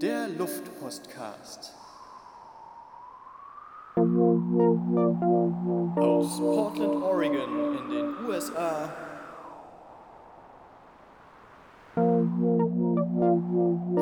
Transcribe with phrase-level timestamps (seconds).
[0.00, 1.74] Der Luftpostcast.
[5.96, 8.88] Aus Portland, Oregon in den USA.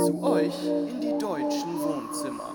[0.04, 2.52] Zu euch in die deutschen Wohnzimmer.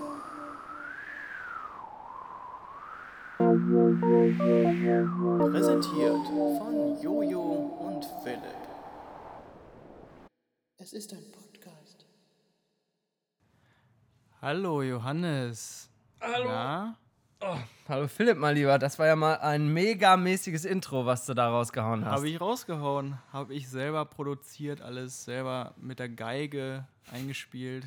[5.51, 8.60] Präsentiert von Jojo und Philipp.
[10.83, 12.07] Es ist ein Podcast.
[14.41, 15.91] Hallo Johannes.
[16.19, 16.45] Hallo.
[16.45, 16.97] Na?
[17.39, 17.55] Oh,
[17.87, 18.79] hallo Philipp, mal lieber.
[18.79, 22.15] Das war ja mal ein megamäßiges Intro, was du da rausgehauen hast.
[22.15, 23.19] Habe ich rausgehauen.
[23.31, 27.85] Habe ich selber produziert, alles selber mit der Geige eingespielt.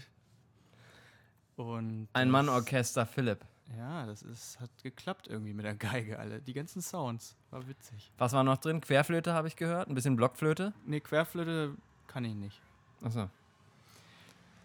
[1.57, 3.45] Und ein Mann-Orchester Philipp.
[3.77, 6.41] Ja, das ist, hat geklappt irgendwie mit der Geige alle.
[6.41, 7.37] Die ganzen Sounds.
[7.51, 8.13] War witzig.
[8.19, 8.81] Was war noch drin?
[8.81, 9.89] Querflöte habe ich gehört.
[9.89, 10.73] Ein bisschen Blockflöte.
[10.87, 11.75] Nee, Querflöte
[12.07, 12.63] kann ich nicht.
[13.05, 13.29] Achso.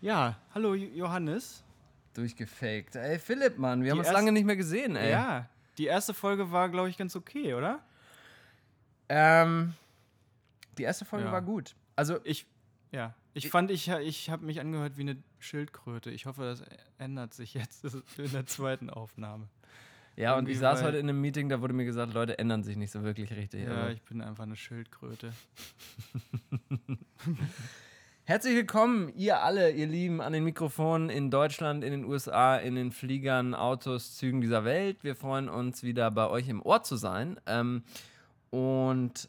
[0.01, 1.61] Ja, hallo Jo- Johannes.
[2.13, 2.95] Durchgefaked.
[2.95, 5.11] Ey, Philipp, Mann, wir haben uns lange nicht mehr gesehen, ey.
[5.11, 7.79] Ja, die erste Folge war, glaube ich, ganz okay, oder?
[9.09, 9.73] Ähm,
[10.77, 11.31] die erste Folge Ja.
[11.31, 11.75] war gut.
[11.95, 12.45] Also, Ich,
[12.91, 16.09] ja, ich fand, ich, ich habe mich angehört wie eine Schildkröte.
[16.11, 16.63] Ich hoffe, das
[16.97, 17.83] ändert sich jetzt
[18.17, 19.47] in der zweiten Aufnahme.
[20.15, 22.77] ja, und ich saß heute in einem Meeting, da wurde mir gesagt, Leute ändern sich
[22.77, 23.65] nicht so wirklich richtig.
[23.65, 25.33] Ja, Also, ich bin einfach eine Schildkröte.
[28.29, 32.75] Herzlich willkommen, ihr alle, ihr Lieben, an den Mikrofonen in Deutschland, in den USA, in
[32.75, 35.03] den Fliegern, Autos, Zügen dieser Welt.
[35.03, 37.39] Wir freuen uns wieder bei euch im Ohr zu sein.
[37.47, 37.81] Ähm,
[38.51, 39.27] und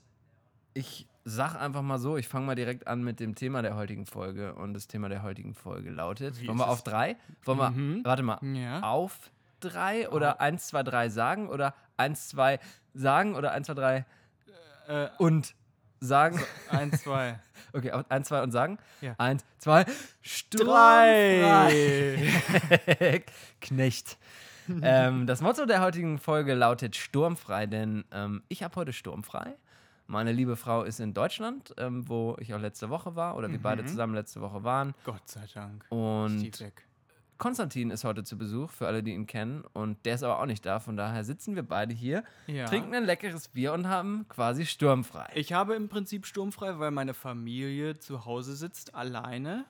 [0.75, 4.05] ich sag einfach mal so, ich fange mal direkt an mit dem Thema der heutigen
[4.05, 4.55] Folge.
[4.55, 7.17] Und das Thema der heutigen Folge lautet: Wie Wollen wir auf drei?
[7.47, 8.05] Wollen wir, Mhm.
[8.05, 8.81] warte mal, Ja.
[8.83, 12.61] auf drei oder eins, zwei, drei sagen oder eins, zwei
[12.93, 14.05] sagen oder eins, zwei, drei
[14.89, 15.55] Äh, und
[16.01, 16.41] sagen?
[16.71, 17.39] eins, zwei.
[17.73, 18.79] Okay, eins, zwei und sagen.
[19.01, 19.15] Ja.
[19.17, 19.87] Eins, zwei,
[20.23, 21.73] Sturmfrei.
[23.61, 24.19] Knecht.
[24.83, 29.55] ähm, das Motto der heutigen Folge lautet Sturmfrei, denn ähm, ich habe heute sturmfrei.
[30.09, 33.63] Meine liebe Frau ist in Deutschland, ähm, wo ich auch letzte Woche war oder wir
[33.63, 34.93] beide zusammen letzte Woche waren.
[35.05, 35.85] Gott sei Dank.
[35.91, 36.83] Und Stief weg.
[37.41, 39.65] Konstantin ist heute zu Besuch, für alle, die ihn kennen.
[39.73, 40.79] Und der ist aber auch nicht da.
[40.79, 42.67] Von daher sitzen wir beide hier, Ja.
[42.67, 45.29] trinken ein leckeres Bier und haben quasi sturmfrei.
[45.35, 49.65] Ich habe im Prinzip sturmfrei, weil meine Familie zu Hause sitzt, alleine.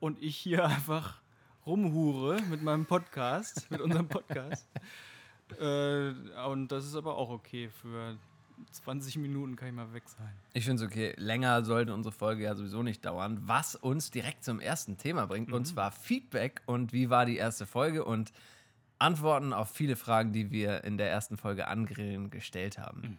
[0.00, 1.20] Und ich hier einfach
[1.66, 4.66] rumhure mit meinem Podcast, mit unserem Podcast.
[5.60, 6.08] äh,
[6.48, 7.68] und das ist aber auch okay.
[7.68, 8.16] Für
[8.72, 10.32] 20 Minuten kann ich mal weg sein.
[10.52, 11.14] Ich finde es okay.
[11.16, 13.40] Länger sollte unsere Folge ja sowieso nicht dauern.
[13.46, 17.66] Was uns direkt zum ersten Thema bringt, und zwar Feedback und wie war die erste
[17.66, 18.32] Folge und
[18.98, 23.18] Antworten auf viele Fragen, die wir in der ersten Folge angrillen gestellt haben.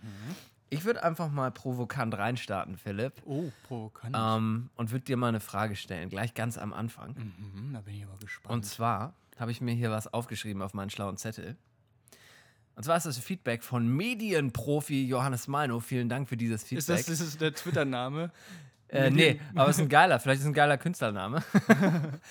[0.70, 4.16] Ich würde einfach mal provokant reinstarten, Philipp, Oh, provokant.
[4.18, 7.14] ähm, und würde dir mal eine Frage stellen, gleich ganz am Anfang.
[7.38, 8.52] Mhm, da bin ich aber gespannt.
[8.54, 11.56] Und zwar habe ich mir hier was aufgeschrieben auf meinen schlauen Zettel.
[12.76, 15.80] Und zwar ist das Feedback von Medienprofi Johannes Meino.
[15.80, 17.00] Vielen Dank für dieses Feedback.
[17.00, 18.32] ist das, ist das der Twitter-Name?
[18.88, 21.44] Äh, nee, aber es ist ein geiler, vielleicht ist es ein geiler Künstlername.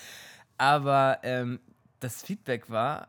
[0.57, 1.59] aber ähm,
[1.99, 3.09] das Feedback war,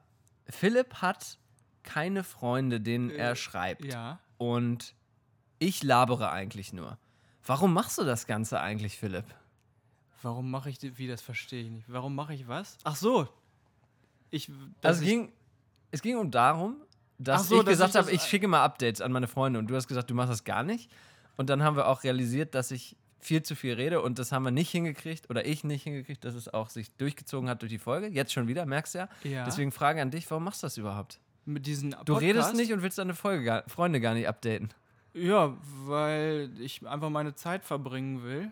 [0.50, 1.38] Philipp hat
[1.84, 3.85] keine Freunde, denen er schreibt.
[3.85, 4.19] Ja.
[4.38, 4.96] Und
[5.59, 6.97] ich labere eigentlich nur.
[7.46, 9.25] Warum machst du das Ganze eigentlich, Philipp?
[10.22, 11.85] Warum mache ich, wie das verstehe ich nicht.
[11.88, 12.78] Warum mache ich was?
[12.84, 13.29] Ach so.
[14.31, 15.31] Ich, Also es ging,
[15.91, 16.78] es ging um darum,
[17.18, 19.68] dass so, ich dass gesagt ich habe, ich schicke mal Updates an meine Freunde und
[19.68, 20.92] du hast gesagt, du machst das gar nicht.
[21.38, 24.44] Und dann haben wir auch realisiert, dass ich viel zu viel rede und das haben
[24.44, 27.80] wir nicht hingekriegt oder ich nicht hingekriegt, dass es auch sich durchgezogen hat durch die
[27.80, 28.08] Folge.
[28.08, 29.09] Jetzt schon wieder, merkst du ja.
[29.24, 29.46] Ja.
[29.46, 31.20] Deswegen Frage an dich, warum machst du das überhaupt?
[31.46, 34.70] mit diesen Du Podcast, redest nicht und willst deine Folge gar, Freunde gar nicht updaten.
[35.14, 35.56] Ja,
[35.86, 38.52] weil ich einfach meine Zeit verbringen will.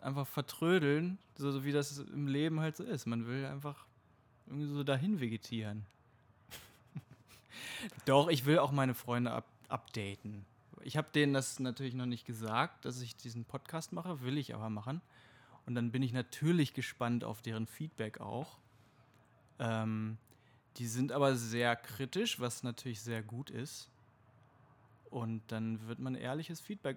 [0.00, 3.06] Einfach vertrödeln, so, so wie das im Leben halt so ist.
[3.06, 3.86] Man will einfach
[4.46, 5.86] irgendwie so dahin vegetieren.
[8.04, 10.44] Doch, ich will auch meine Freunde up updaten.
[10.82, 14.54] Ich habe denen das natürlich noch nicht gesagt, dass ich diesen Podcast mache, will ich
[14.54, 15.00] aber machen.
[15.64, 18.58] Und dann bin ich natürlich gespannt auf deren Feedback auch.
[19.58, 20.18] Ähm,
[20.76, 23.88] die sind aber sehr kritisch, was natürlich sehr gut ist.
[25.10, 26.96] Und dann wird man ehrliches Feedback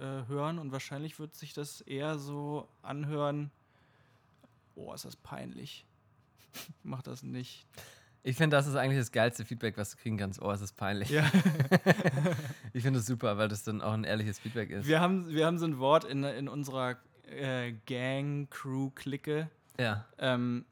[0.00, 3.50] äh, hören und wahrscheinlich wird sich das eher so anhören,
[4.74, 5.84] oh, ist das peinlich.
[6.82, 7.66] Mach das nicht.
[8.24, 10.42] Ich finde, das ist eigentlich das geilste Feedback, was du kriegen kannst.
[10.42, 11.08] Oh, es ist peinlich.
[11.10, 11.24] Ja.
[12.74, 14.86] Ich finde es super, weil das dann auch ein ehrliches Feedback ist.
[14.86, 19.48] Wir haben, wir haben so ein Wort in, in unserer äh, Gang, Crew, Clique.
[19.78, 20.04] ja.
[20.18, 20.64] Ähm,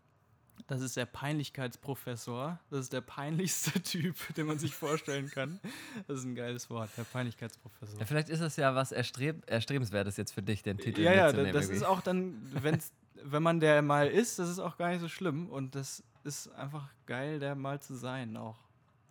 [0.68, 2.58] Das ist der Peinlichkeitsprofessor.
[2.70, 5.58] Das ist der peinlichste Typ, den man sich vorstellen kann.
[6.06, 7.98] Das ist ein geiles Wort, der Peinlichkeitsprofessor.
[7.98, 11.24] Ja, vielleicht ist es ja was Erstreb Erstrebenswertes jetzt für dich, den Titel Ja, ja,
[11.26, 11.76] mitzunehmen das irgendwie.
[11.78, 15.08] ist auch dann, wenn's, wenn man der mal ist, das ist auch gar nicht so
[15.08, 15.48] schlimm.
[15.48, 18.58] Und das ist einfach geil, der mal zu sein, auch.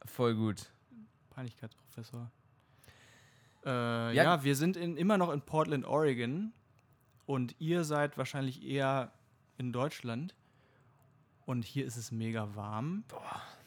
[0.06, 0.72] voll gut.
[1.32, 2.32] Peinlichkeitsprofessor.
[3.66, 4.44] Äh, ja.
[4.44, 6.54] wir sind in, immer noch in Portland, Oregon.
[7.26, 9.12] Und ihr seid wahrscheinlich eher
[9.58, 10.36] in Deutschland.
[11.46, 13.04] Und hier ist es mega warm.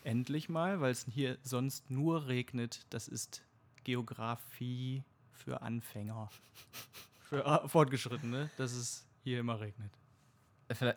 [0.04, 2.86] Endlich mal, weil es hier sonst nur regnet.
[2.90, 3.42] Das ist
[3.84, 5.02] Geografie
[5.32, 6.30] für Anfänger.
[7.20, 9.92] für äh, Fortgeschrittene, dass es hier immer regnet.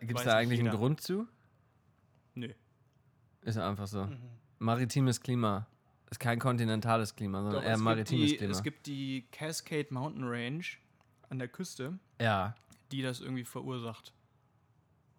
[0.01, 0.77] Gibt es da eigentlich einen jeder.
[0.77, 1.27] Grund zu?
[2.35, 2.53] Nö.
[3.41, 3.87] Ist ja einfach Mhm.
[3.87, 4.09] so.
[4.59, 5.67] Maritimes Klima.
[6.09, 8.51] Ist kein kontinentales Klima, sondern Doch, eher maritimes die, Klima.
[8.51, 10.63] es gibt die Cascade Mountain Range
[11.29, 11.97] an der Küste.
[12.19, 12.55] ja.
[12.91, 14.13] die das irgendwie verursacht.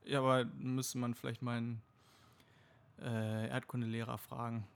[0.05, 1.81] Ja, aber müsste man vielleicht meinen
[3.01, 4.67] äh, Erdkundelehrer fragen.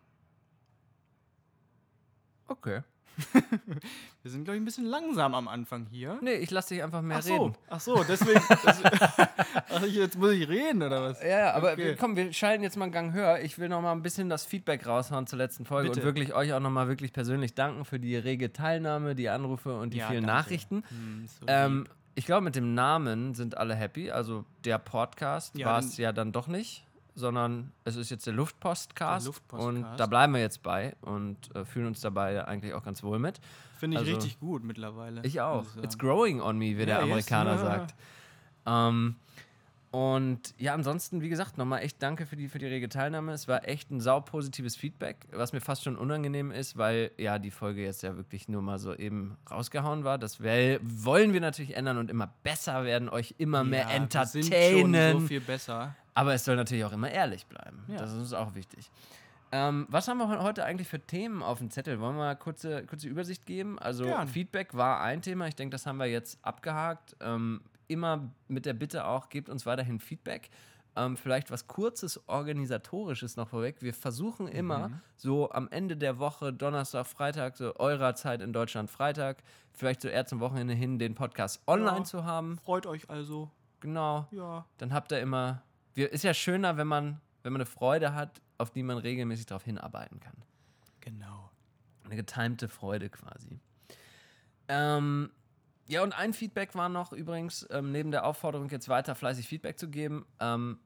[2.49, 2.83] Okay.
[4.23, 6.19] Wir sind, glaube ich, ein bisschen langsam am Anfang hier.
[6.20, 7.55] Nee, ich lasse dich einfach mehr Ach so, reden.
[7.70, 8.41] ach so, deswegen.
[8.64, 8.81] das,
[9.70, 11.23] ach, ich- jetzt muss ich reden, oder was?
[11.23, 11.97] Ja, ja, aber Okay.
[11.99, 13.41] komm, wir schalten jetzt mal einen Gang höher.
[13.41, 16.00] Ich will noch mal ein bisschen das Feedback raushauen zur letzten Folge Bitte.
[16.00, 19.79] und wirklich euch auch noch mal wirklich persönlich danken für die rege Teilnahme, die Anrufe
[19.79, 20.43] und die Ja, vielen danke.
[20.43, 20.82] Nachrichten.
[20.88, 21.87] Hm, so Ähm,
[22.17, 24.11] ich glaube, mit dem Namen sind alle happy.
[24.11, 26.85] Also der Podcast Ja, war es ja dann doch nicht,
[27.17, 29.25] sondern es ist jetzt der Luftpostcast.
[29.25, 29.69] Der Luftpostcast.
[29.77, 33.19] Und da bleiben wir jetzt bei und äh, fühlen uns dabei eigentlich auch ganz wohl
[33.19, 33.41] mit.
[33.79, 35.23] Finde ich also- richtig gut mittlerweile.
[35.25, 35.65] Ich auch.
[35.65, 37.05] muss It's growing on me, wie der Ja, yes.
[37.05, 37.59] Amerikaner Ja.
[37.65, 37.95] sagt.
[38.67, 39.17] Ähm,
[39.91, 43.33] und ja, ansonsten, wie gesagt, nochmal echt danke für die, für die rege Teilnahme.
[43.33, 47.50] Es war echt ein saupositives Feedback, was mir fast schon unangenehm ist, weil ja die
[47.50, 50.19] Folge jetzt ja wirklich nur mal so eben rausgehauen war.
[50.19, 54.53] Das wollen wir natürlich ändern und immer besser werden, euch immer mehr Ja, wir sind
[54.53, 55.12] entertainen.
[55.12, 55.94] schon so viel besser.
[56.15, 57.85] Aber es soll natürlich auch immer ehrlich bleiben.
[57.88, 57.99] Ja.
[57.99, 58.91] Das ist uns auch wichtig.
[59.53, 62.00] Ähm, was haben wir heute eigentlich für Themen auf dem Zettel?
[62.00, 63.79] Wollen wir mal kurze, kurze Übersicht geben?
[63.79, 64.27] Also Gern.
[64.29, 65.47] Feedback war ein Thema.
[65.47, 67.17] Ich denke, das haben wir jetzt abgehakt.
[67.21, 70.50] Ähm, immer mit der Bitte auch, gebt uns weiterhin Feedback.
[70.99, 73.83] Ähm, vielleicht was Kurzes, Organisatorisches noch vorweg.
[73.83, 78.91] Wir versuchen immer so am Ende der Woche, Donnerstag, Freitag, so eurer Zeit in Deutschland
[78.91, 79.43] Freitag,
[79.75, 82.05] vielleicht so eher zum Wochenende hin, den Podcast online Ja.
[82.05, 82.59] zu haben.
[82.59, 83.50] Freut euch also.
[83.81, 84.65] Genau Ja.
[84.79, 85.62] dann habt ihr immer.
[85.93, 89.44] Wir, ist ja schöner, wenn man, wenn man eine Freude hat, auf die man regelmäßig
[89.47, 90.35] darauf hinarbeiten kann.
[91.00, 91.50] Genau.
[92.05, 93.61] Eine getimte Freude quasi.
[94.69, 95.31] Ähm,
[95.88, 99.79] ja, und ein Feedback war noch übrigens, ähm, neben der Aufforderung, jetzt weiter fleißig Feedback
[99.79, 100.79] zu geben, ähm,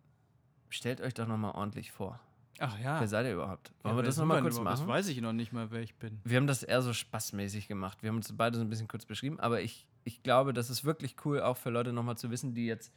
[0.68, 2.20] stellt euch doch nochmal ordentlich vor.
[2.62, 3.00] Ach ja.
[3.00, 3.72] Wer seid ihr überhaupt?
[3.82, 4.72] Wollen Ja, wir das nochmal kurz überhaupt?
[4.74, 4.90] Das machen?
[4.90, 6.20] weiß ich noch nicht mal, wer ich bin.
[6.24, 8.02] Wir haben das eher so spaßmäßig gemacht.
[8.02, 10.84] Wir haben uns beide so ein bisschen kurz beschrieben, aber ich, ich glaube, das ist
[10.84, 12.92] wirklich cool, auch für Leute nochmal zu wissen, die jetzt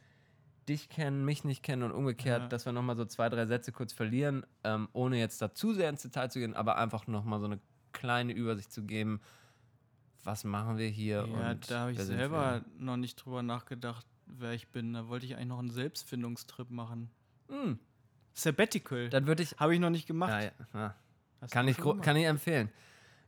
[0.68, 2.48] dich kennen, mich nicht kennen und umgekehrt, Ja.
[2.48, 5.88] dass wir nochmal so zwei, drei Sätze kurz verlieren, ähm, ohne jetzt da zu sehr
[5.88, 7.58] ins Detail zu gehen, aber einfach nochmal so eine
[7.92, 9.20] kleine Übersicht zu geben,
[10.24, 14.68] was machen wir hier Ja, da habe ich selber noch nicht drüber nachgedacht, wer ich
[14.68, 14.92] bin.
[14.94, 17.10] Da wollte ich eigentlich noch einen Selbstfindungstrip machen.
[17.48, 17.78] Hm,
[18.32, 19.10] Sabbatical.
[19.10, 20.30] dann würde ich, Habe ich noch nicht gemacht.
[20.30, 20.94] ja, ja, ja.
[21.50, 22.02] Kann ich, gemacht?
[22.02, 22.70] kann ich empfehlen.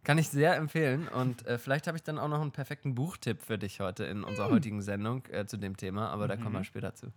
[0.05, 1.07] Kann ich sehr empfehlen.
[1.09, 4.19] Und äh, vielleicht habe ich dann auch noch einen perfekten Buchtipp für dich heute in
[4.19, 4.25] Hm.
[4.25, 6.59] unserer heutigen Sendung äh, zu dem Thema, aber da kommen Mhm.
[6.59, 7.13] wir später zu.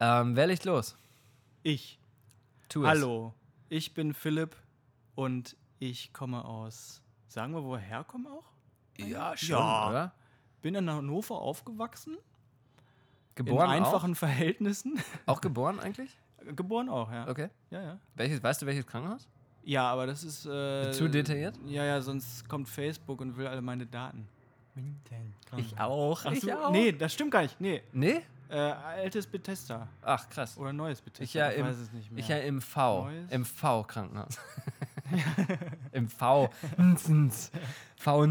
[0.00, 0.96] Ähm, wer legt los?
[1.62, 1.98] Ich.
[2.68, 2.88] Tu es.
[2.88, 3.34] Hallo,
[3.68, 4.54] ich bin Philipp
[5.14, 7.02] und ich komme aus.
[7.28, 8.44] Sagen wir, wo wir herkommen auch?
[8.98, 9.88] Ja, schon, Ja.
[9.88, 10.12] oder?
[10.62, 12.16] Bin in Hannover aufgewachsen.
[13.34, 14.98] Geboren in einfachen Verhältnissen.
[15.26, 15.34] auch?
[15.36, 16.16] Auch geboren eigentlich?
[16.54, 17.28] Geboren auch, ja.
[17.28, 17.48] Okay.
[17.70, 17.98] Ja, ja.
[18.14, 19.28] Welches, weißt du, welches Krankenhaus?
[19.64, 20.46] Ja, aber das ist.
[20.46, 21.58] Äh, Zu detailliert?
[21.66, 24.28] Ja, ja, sonst kommt Facebook und will alle meine Daten.
[25.76, 26.24] auch.
[26.24, 27.60] Ach so, Nee, das stimmt gar nicht.
[27.60, 28.22] Nee, Nee?
[28.48, 29.88] äh, altes Bethesda.
[30.02, 30.56] Ach, krass.
[30.56, 31.24] Oder neues Bethesda.
[31.24, 32.20] Ich ja, im, weiß es nicht mehr.
[32.20, 33.04] ich ja im V.
[33.06, 33.30] Neues?
[33.32, 34.38] Im V-Krankenhaus.
[35.92, 36.50] Im V.
[37.96, 38.22] V.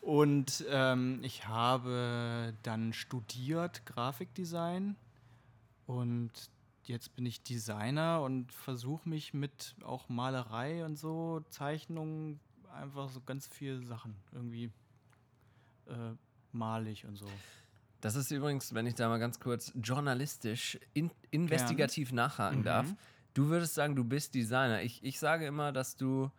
[0.00, 4.96] Und ähm, ich habe dann studiert Grafikdesign
[5.86, 6.30] und
[6.84, 12.40] jetzt bin ich Designer und versuche mich mit auch Malerei und so, Zeichnungen,
[12.72, 14.70] einfach so ganz viele Sachen irgendwie
[15.86, 16.12] äh,
[16.52, 17.26] malig und so.
[18.00, 22.64] Das ist übrigens, wenn ich da mal ganz kurz journalistisch, in, investigativ nachhaken Mhm.
[22.64, 22.94] darf.
[23.34, 24.82] Du würdest sagen, du bist Designer.
[24.82, 26.30] Ich, ich sage immer, dass du,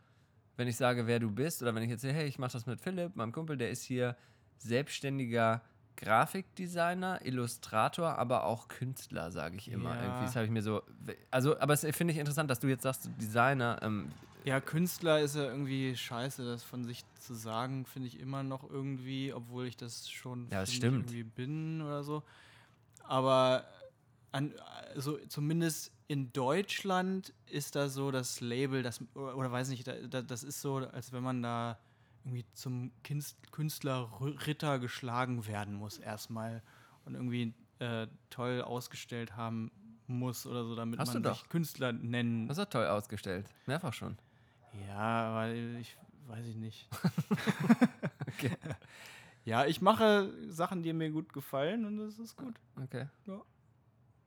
[0.57, 2.79] wenn ich sage, wer du bist, oder wenn ich erzähle, hey, ich mache das mit
[2.81, 4.15] Philipp, meinem Kumpel, der ist hier
[4.57, 5.61] selbstständiger
[5.97, 9.95] Grafikdesigner, Illustrator, aber auch Künstler, sage ich immer.
[9.95, 10.03] Ja.
[10.03, 10.81] Irgendwie, das habe ich mir so.
[11.31, 13.79] Also, aber es finde ich interessant, dass du jetzt sagst, Designer.
[13.81, 14.11] Ähm,
[14.43, 18.69] Ja, Künstler ist ja irgendwie scheiße, das von sich zu sagen, finde ich immer noch
[18.69, 21.09] irgendwie, obwohl ich das schon Ja, das stimmt.
[21.11, 22.23] irgendwie bin oder so.
[23.03, 23.65] Aber
[24.35, 24.53] an,
[24.93, 29.93] also zumindest in Deutschland ist da so das Label, das, oder, oder weiß nicht, da,
[30.07, 31.79] da, das ist so, als wenn man da
[32.23, 34.09] irgendwie zum Kinst- Künstler
[34.45, 36.61] Ritter geschlagen werden muss erstmal
[37.05, 39.71] und irgendwie äh, toll ausgestellt haben
[40.07, 41.49] muss oder so, damit Hast man sich.
[41.49, 42.47] Künstler nennen.
[42.47, 43.47] Das ist toll ausgestellt.
[43.65, 44.17] Mehrfach schon.
[44.87, 46.87] Ja, weil ich weiß ich nicht.
[49.45, 52.55] Ja, ich mache Sachen, die mir gut gefallen und das ist gut.
[52.83, 53.05] Okay.
[53.27, 53.41] Ja.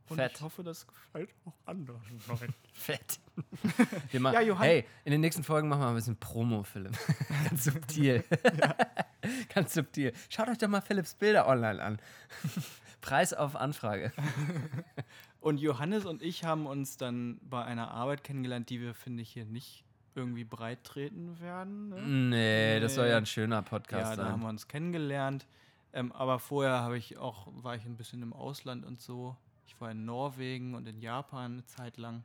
[0.09, 0.33] Und Fett.
[0.37, 2.55] ich hoffe, das gefällt auch anderen Leuten.
[2.73, 3.19] Fett.
[4.11, 6.97] Wir machen, Ja, Johann- hey, in den nächsten Folgen machen wir ein bisschen Promo, Philipp.
[7.49, 8.25] Ganz subtil.
[9.55, 10.13] Ganz subtil.
[10.29, 11.99] Schaut euch doch mal Philipps Bilder online an.
[13.01, 14.13] Preis auf Anfrage.
[15.41, 19.31] Und Johannes und ich haben uns dann bei einer Arbeit kennengelernt, die wir, finde ich,
[19.31, 19.85] hier nicht
[20.17, 21.91] irgendwie breit treten werden.
[21.91, 22.01] Ne?
[22.03, 23.19] Nee, das soll ja Nee.
[23.19, 24.41] ein schöner Podcast Ja, da haben sein.
[24.41, 25.47] wir uns kennengelernt.
[25.93, 29.37] Ähm, aber vorher habe ich auch, war ich ein bisschen im Ausland und so.
[29.79, 32.25] Ich war in Norwegen und in Japan eine Zeit lang.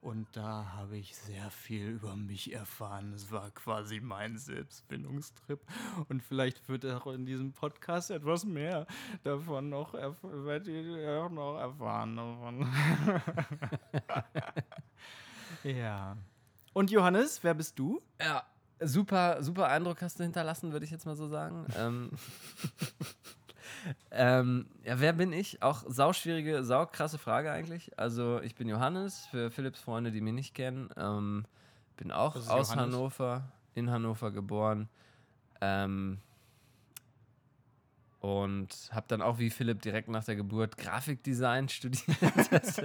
[0.00, 3.12] Und da habe ich sehr viel über mich erfahren.
[3.12, 5.60] Es war quasi mein Selbstfindungstrip.
[6.08, 8.88] Und vielleicht wird auch in diesem Podcast etwas mehr
[9.22, 12.16] davon noch, erf auch noch erfahren.
[12.16, 12.68] Davon.
[15.62, 16.16] ja.
[16.72, 18.02] Und Johannes, wer bist du?
[18.20, 18.42] Ja,
[18.80, 21.66] super, super Eindruck hast du hinterlassen, würde ich jetzt mal so sagen.
[21.78, 22.10] ähm,
[24.10, 25.62] ähm, ja, wer bin ich?
[25.62, 27.98] Auch sauschwierige, saukrasse Frage eigentlich.
[27.98, 30.90] Also, ich bin Johannes, für Philipps Freunde, die mich nicht kennen.
[30.96, 31.44] Ähm,
[31.96, 32.70] bin auch aus Johannes?
[32.76, 33.42] Hannover,
[33.74, 34.88] in Hannover geboren.
[35.60, 36.18] Ähm,
[38.20, 42.06] und habe dann auch wie Philipp direkt nach der Geburt Grafikdesign studiert.
[42.50, 42.80] Das-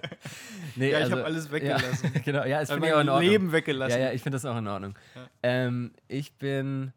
[0.75, 2.11] nee, Ja, ich hab alles weggelassen.
[2.13, 3.31] Ja, genau, ja, ist Also finde ich auch in mein Ordnung.
[3.31, 3.99] Leben weggelassen.
[3.99, 4.95] Ja, ja, ich finde das auch in Ordnung.
[5.15, 5.21] Ja.
[5.43, 6.91] Ähm, ich bin,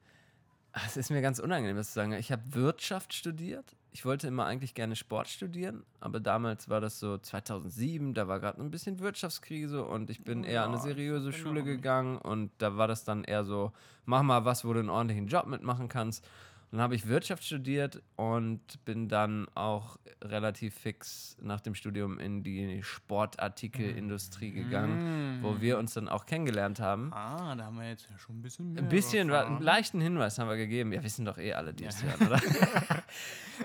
[0.87, 2.13] es ist mir ganz unangenehm, das zu sagen.
[2.13, 3.77] Ich habe Wirtschaft studiert.
[3.95, 8.41] Ich wollte immer eigentlich gerne Sport studieren, aber damals war das so 2007, da war
[8.41, 12.51] gerade ein bisschen Wirtschaftskrise und ich bin eher an eine seriöse ich Schule gegangen und
[12.57, 13.73] da war das dann eher so,
[14.07, 16.27] mach mal was, wo du einen ordentlichen Job mitmachen kannst.
[16.73, 22.43] Dann habe ich Wirtschaft studiert und bin dann auch relativ fix nach dem Studium in
[22.43, 27.13] die Sportartikelindustrie gegangen, wo wir uns dann auch kennengelernt haben.
[27.13, 28.83] Ah, da haben wir jetzt ja schon ein bisschen mehr.
[28.83, 30.93] Ein bisschen, einen leichten Hinweis haben wir gegeben.
[30.93, 32.41] Ja, wissen doch eh alle, die es hören, oder?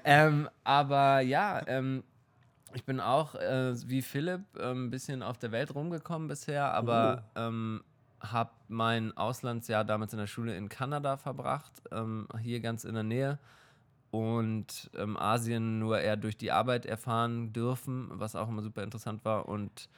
[0.03, 2.03] ähm, aber ja, ähm,
[2.73, 7.23] ich bin auch äh, wie Philipp ähm, ein bisschen auf der Welt rumgekommen bisher, aber
[7.37, 7.83] ähm,
[8.19, 13.03] habe mein Auslandsjahr damals in der Schule in Kanada verbracht, ähm, hier ganz in der
[13.03, 13.39] Nähe.
[14.09, 19.25] Und ähm, Asien nur eher durch die Arbeit erfahren dürfen, was auch immer super interessant
[19.25, 19.47] war.
[19.47, 19.89] Und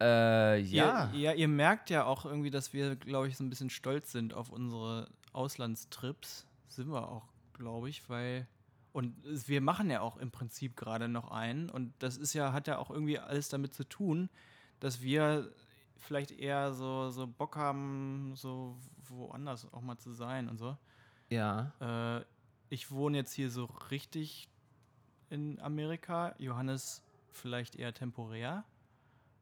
[0.00, 1.10] äh, ja.
[1.12, 4.12] Ihr, ja, ihr merkt ja auch irgendwie, dass wir, glaube ich, so ein bisschen stolz
[4.12, 6.46] sind auf unsere Auslandstrips.
[6.68, 8.46] Sind wir auch, glaube ich, weil.
[8.92, 9.14] Und
[9.46, 11.68] wir machen ja auch im Prinzip gerade noch einen.
[11.70, 14.30] Und das ist ja, hat ja auch irgendwie alles damit zu tun,
[14.80, 15.52] dass wir
[15.98, 18.76] vielleicht eher so, so Bock haben, so
[19.08, 20.76] woanders auch mal zu sein und so.
[21.28, 21.72] ja.
[21.80, 22.24] Äh,
[22.68, 24.48] ich wohne jetzt hier so richtig
[25.30, 26.34] in Amerika.
[26.38, 28.64] Johannes vielleicht eher temporär.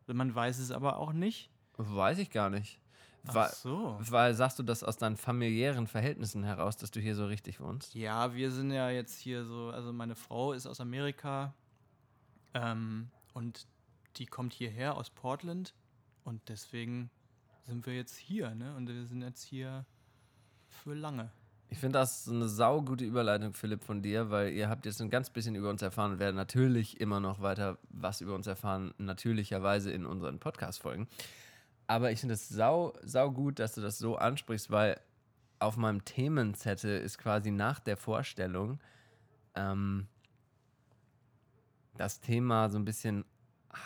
[0.07, 1.51] Man weiß es aber auch nicht.
[1.77, 2.81] Weiß ich gar nicht.
[3.27, 3.97] Ach so.
[4.01, 7.95] Weil sagst du das aus deinen familiären Verhältnissen heraus, dass du hier so richtig wohnst?
[7.95, 11.55] Ja, wir sind ja jetzt hier so, also meine Frau ist aus Amerika
[12.53, 13.67] ähm, und
[14.17, 15.75] die kommt hierher aus Portland
[16.25, 17.11] und deswegen
[17.63, 18.75] sind wir jetzt hier, ne?
[18.77, 19.87] Und wir sind jetzt hier
[20.69, 21.31] für lange.
[21.69, 25.31] Ich finde das eine saugute Überleitung, Philipp, von dir, weil ihr habt jetzt ein ganz
[25.31, 29.91] bisschen über uns erfahren und werden natürlich immer noch weiter was über uns erfahren, natürlicherweise
[29.91, 31.09] in unseren Podcast-Folgen.
[31.87, 35.01] Aber ich finde es sau, sau gut, dass du das so ansprichst, weil
[35.59, 38.79] auf meinem Themenzettel ist quasi nach der Vorstellung
[39.55, 40.07] ähm,
[41.97, 43.25] das Thema so ein bisschen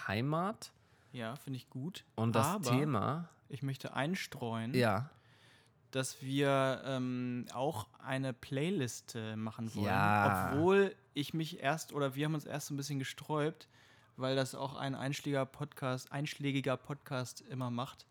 [0.07, 0.73] Heimat
[1.12, 2.05] Ja, finde ich gut.
[2.17, 5.11] und das aber Thema, ich möchte einstreuen, ja,
[5.91, 9.87] dass wir ähm, auch eine Playliste machen wollen.
[9.87, 10.50] Ja.
[10.53, 13.69] Obwohl ich mich erst, oder wir haben uns erst so ein bisschen gesträubt,
[14.17, 18.07] weil das auch ein einschlägiger Podcast, einschlägiger Podcast immer macht.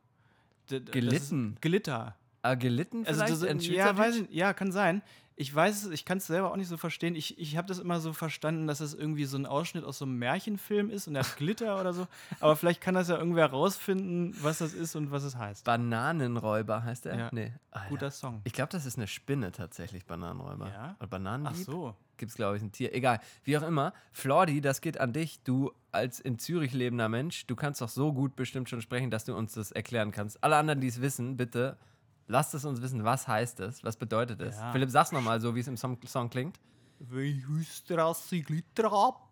[0.70, 1.56] D- das Gelitten?
[1.60, 2.16] Glitter.
[2.42, 3.42] Ah, gelitten Also vielleicht?
[3.42, 5.02] das, in ja, weiß ja, kann sein.
[5.36, 7.14] Ich weiß es, ich kann es selber auch nicht so verstehen.
[7.14, 10.04] Ich, ich habe das immer so verstanden, dass es irgendwie so ein Ausschnitt aus so
[10.04, 12.06] einem Märchenfilm ist und der hat Glitter oder so.
[12.40, 15.64] Aber vielleicht kann das ja irgendwer rausfinden, was das ist und was es heißt.
[15.64, 17.16] Bananenräuber heißt der?
[17.16, 17.28] Ja.
[17.32, 17.52] Nee.
[17.70, 17.88] Alter.
[17.88, 18.40] Guter Song.
[18.44, 20.68] Ich glaube, das ist eine Spinne tatsächlich, Bananenräuber.
[20.68, 20.96] Ja?
[20.98, 21.66] Oder Bananendieb?
[21.68, 21.96] Ach so.
[22.20, 22.94] Gibt es, glaube ich, ein Tier.
[22.94, 23.18] Egal.
[23.44, 23.94] Wie auch immer.
[24.12, 25.42] Flordi, das geht an dich.
[25.42, 29.24] Du als in Zürich lebender Mensch, du kannst doch so gut bestimmt schon sprechen, dass
[29.24, 30.44] du uns das erklären kannst.
[30.44, 31.78] Alle anderen, die es wissen, bitte
[32.26, 33.04] lasst es uns wissen.
[33.04, 33.82] Was heißt es?
[33.84, 34.58] Was bedeutet es?
[34.58, 34.70] Ja.
[34.70, 36.60] Philipp, sag's nochmal so, wie es im Song, Song klingt.
[36.98, 39.30] Wie Hüstrasse Glitter ab?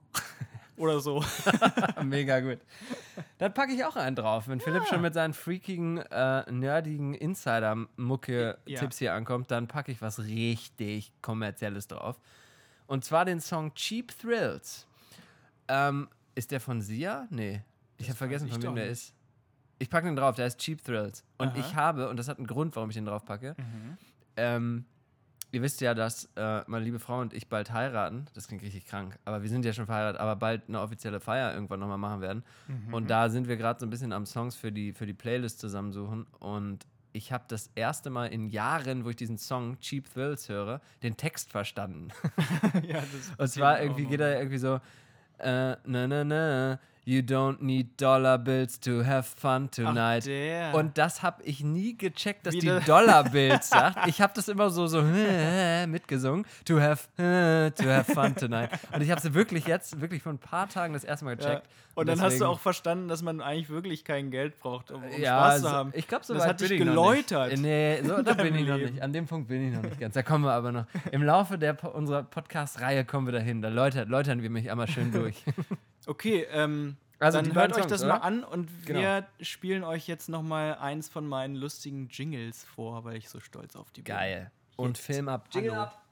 [0.78, 1.22] Oder so.
[2.02, 2.60] Mega gut.
[3.36, 4.48] Dann packe ich auch einen drauf.
[4.48, 10.20] Wenn Philipp schon mit seinen freakigen, äh, nerdigen Insider-Mucke-Tipps hier ankommt, dann packe ich was
[10.20, 12.18] richtig Kommerzielles drauf.
[12.88, 14.86] Und zwar den Song Cheap Thrills.
[15.68, 17.28] Ähm, ist der von Sia?
[17.30, 17.62] Nee.
[17.98, 18.92] Ich habe vergessen, ich von wem der nicht.
[18.92, 19.14] ist.
[19.78, 21.22] Ich packe den drauf, der ist Cheap Thrills.
[21.36, 21.54] Und Aha.
[21.54, 21.60] Mhm.
[21.60, 23.54] ich habe, und das hat einen Grund, warum ich den drauf packe,
[24.36, 24.86] ähm,
[25.52, 28.26] ihr wisst ja, dass äh, meine liebe Frau und ich bald heiraten.
[28.34, 31.52] Das klingt richtig krank, aber wir sind ja schon verheiratet, aber bald eine offizielle Feier
[31.52, 32.42] irgendwann nochmal machen werden.
[32.68, 32.94] Mhm.
[32.94, 35.60] Und da sind wir gerade so ein bisschen am Songs für die, für die Playlist
[35.60, 36.26] zusammensuchen.
[36.38, 36.86] Und
[37.18, 41.16] ich habe das erste Mal in Jahren, wo ich diesen Song Cheap Thrills höre, den
[41.16, 42.08] Text verstanden.
[42.88, 44.76] ja, das Und zwar irgendwie geht er irgendwie so,
[45.38, 50.26] äh, na na na, you don't need dollar bills to have fun tonight.
[50.26, 50.74] der.
[50.74, 54.06] Und das habe ich nie gecheckt, dass Wie die das- Dollarbills sagt.
[54.06, 55.02] Ich habe das immer so so
[55.86, 56.44] mitgesungen.
[56.66, 58.70] To have to have fun tonight.
[58.92, 61.36] Und ich habe sie wirklich jetzt wirklich vor ein paar Tagen das erste Mal ja.
[61.36, 61.66] gecheckt.
[61.94, 65.02] Und dann hast du deswegen- auch verstanden, dass man eigentlich wirklich kein Geld braucht, um,
[65.02, 65.90] um ja, Spaß zu haben.
[65.94, 67.58] Ich glaube, so das weit hat dich geläutert.
[67.58, 69.02] Nee, so, da bin ich noch nicht.
[69.02, 70.14] An dem Punkt bin ich noch nicht ganz.
[70.14, 70.84] Da kommen wir aber noch.
[71.10, 73.62] Im Laufe der, unserer Podcast-Reihe kommen wir dahin.
[73.62, 75.42] Da läutern wir mich einmal schön durch.
[76.08, 78.14] Okay, ähm, Also dann hört euch Songs, das oder?
[78.14, 79.00] mal an und Genau.
[79.00, 83.40] wir spielen euch jetzt noch mal eins von meinen lustigen Jingles vor, weil ich so
[83.40, 84.14] stolz auf die bin.
[84.14, 84.50] Geil.
[84.76, 85.06] Und Jetzt.
[85.06, 85.48] Film ab.
[85.52, 85.82] Jingle Hallo.
[85.82, 86.02] ab.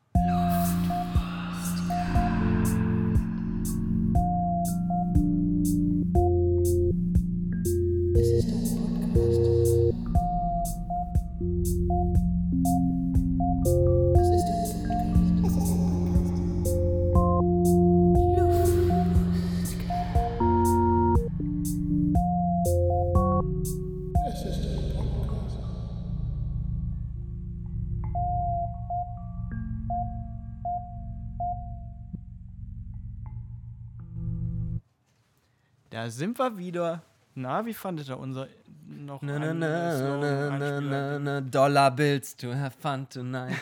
[36.06, 37.02] Da sind wir wieder.
[37.34, 38.46] Na, wie fandet ihr unser
[38.86, 40.80] noch Na, na, na, na, na, Einspieler?
[40.80, 43.56] na, na, Dollar Bills to have fun tonight.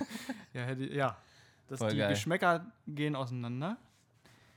[0.52, 1.16] Ja, hätte, ja.
[1.70, 2.10] Voll die geil.
[2.10, 3.78] Geschmäcker gehen auseinander.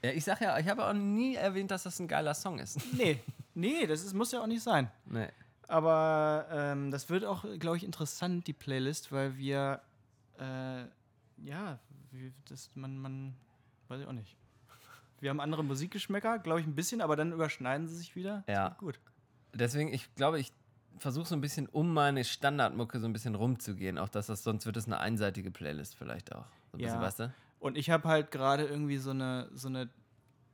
[0.04, 2.78] ja, ich sag ja, ich habe auch nie erwähnt, dass das ein geiler Song ist.
[2.94, 3.22] Nee,
[3.54, 4.92] nee, das ist, muss ja auch nicht sein.
[5.06, 5.30] Nee.
[5.70, 9.80] Aber ähm, das wird auch, glaube ich, interessant, die Playlist, weil wir,
[10.40, 10.82] äh,
[11.46, 11.80] ja,
[12.50, 13.34] das, man, man,
[13.88, 14.36] weiß ich auch nicht.
[15.22, 18.44] Wir haben andere Musikgeschmäcker, glaube ich, ein bisschen, aber dann überschneiden sie sich wieder.
[18.48, 18.70] Das Ja.
[18.80, 19.00] Gut.
[19.54, 20.52] Deswegen, ich glaube, ich
[20.98, 23.98] versuche so ein bisschen um meine Standardmucke so ein bisschen rumzugehen.
[23.98, 26.46] Auch dass das, sonst wird es eine einseitige Playlist vielleicht auch.
[26.72, 27.02] So ein bisschen, Ja.
[27.02, 27.34] weißt du?
[27.60, 29.90] Und ich habe halt gerade irgendwie so eine, so eine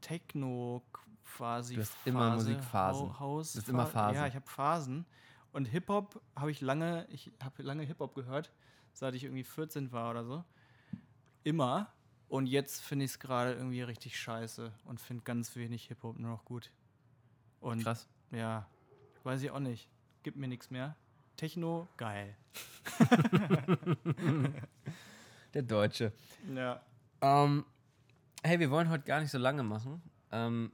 [0.02, 0.84] Techno
[1.24, 3.10] quasi Du hast immer Musikphasen.
[3.10, 4.16] Hau- Haus Du hast immer Phasen.
[4.16, 5.06] Ja, ich habe Phasen.
[5.52, 8.52] Und Hip-Hop habe ich lange, ich habe lange Hip-Hop gehört,
[8.94, 10.44] seit ich irgendwie 14 war oder so.
[11.44, 11.92] Immer.
[12.28, 16.32] Und jetzt finde ich es gerade irgendwie richtig scheiße und finde ganz wenig Hip-Hop nur
[16.32, 16.72] noch gut.
[17.60, 18.08] Und Krass.
[18.32, 18.68] ja,
[19.24, 19.90] weiß ich auch nicht.
[20.24, 20.96] Gibt mir nichts mehr.
[21.38, 22.36] Techno, geil.
[25.54, 26.14] Der Deutsche.
[26.54, 26.82] Ja.
[27.22, 27.66] Ähm,
[28.44, 30.02] hey, wir wollen heute gar nicht so lange machen.
[30.32, 30.72] Ähm,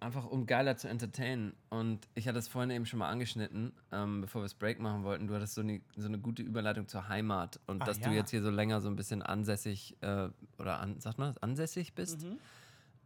[0.00, 1.54] einfach um geiler zu entertainen.
[1.70, 5.04] Und ich hatte es vorhin eben schon mal angeschnitten, ähm, bevor wir das Break machen
[5.04, 5.26] wollten.
[5.26, 7.60] Du hattest so eine, so eine gute Überleitung zur Heimat.
[7.66, 8.16] Und Ah, dass du ja.
[8.16, 11.94] jetzt hier so länger so ein bisschen ansässig, äh, oder an, sagt man das, ansässig
[11.94, 12.22] bist.
[12.22, 12.38] Mhm.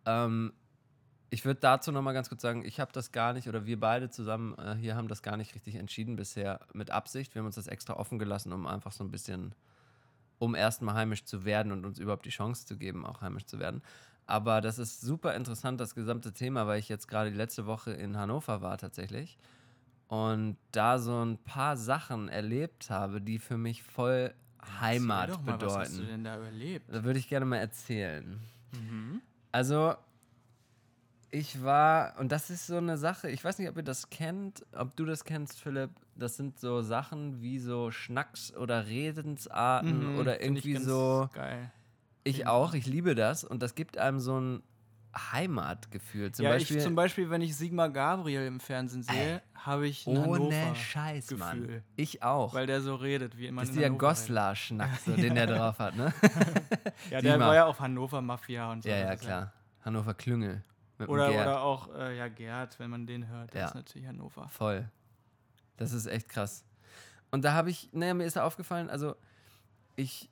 [0.07, 0.53] Ähm,
[1.31, 4.11] ich würde dazu nochmal ganz kurz sagen, ich habe das gar nicht, oder wir beide
[4.11, 7.35] zusammen äh, hier haben das gar nicht richtig entschieden bisher mit Absicht.
[7.35, 9.55] Wir haben uns das extra offen gelassen, um einfach so ein bisschen,
[10.39, 13.59] um erstmal heimisch zu werden und uns überhaupt die Chance zu geben, auch heimisch zu
[13.59, 13.81] werden.
[14.27, 17.93] Aber das ist super interessant, das gesamte Thema, weil ich jetzt gerade die letzte Woche
[17.93, 19.39] in Hannover war tatsächlich
[20.13, 24.35] und da so ein paar Sachen erlebt habe, die für mich voll
[24.79, 25.81] Heimat Erzähl doch mal, bedeuten.
[25.81, 26.95] Was hast du denn da überlebt?
[26.95, 28.39] Da würde ich gerne mal erzählen.
[28.73, 29.23] Mhm.
[29.53, 29.95] Also,
[31.31, 34.67] ich war, und das ist so eine Sache, ich weiß nicht, ob ihr das kennt,
[34.73, 35.91] ob du das kennst, Philipp.
[36.15, 41.31] Das sind so Sachen wie so Schnacks- oder Redensarten Mhm, oder irgendwie so.
[41.33, 41.73] Geil.
[42.25, 44.63] Ich auch, ich liebe das und das gibt einem so ein
[45.15, 46.33] Heimatgefühl.
[46.33, 46.77] Zum ja, Beispiel.
[46.79, 51.31] ich zum Beispiel, wenn ich Sigmar Gabriel im Fernsehen sehe, habe ich ein ohne Scheiß,
[51.33, 51.63] Mann.
[51.63, 51.83] Gefühl.
[51.97, 52.55] Ich auch.
[52.55, 55.97] Weil der so redet, wie immer das ist dieser Goslar-Schnack, so, den der drauf hat,
[55.97, 56.13] ne?
[57.11, 58.89] Ja, der war ja auf Hannover Mafia und so.
[58.89, 59.53] ja, ja, klar.
[59.85, 60.63] Hannover Klüngel.
[60.99, 63.67] Mit dem Oder, oder auch, äh, ja, Gerd, wenn man den hört, der Ja.
[63.69, 64.49] ist natürlich Hannover.
[64.49, 64.89] Voll.
[65.77, 66.65] Das ist echt krass.
[67.31, 69.17] Und da habe ich, naja, mir ist da aufgefallen, also
[69.97, 70.31] ich,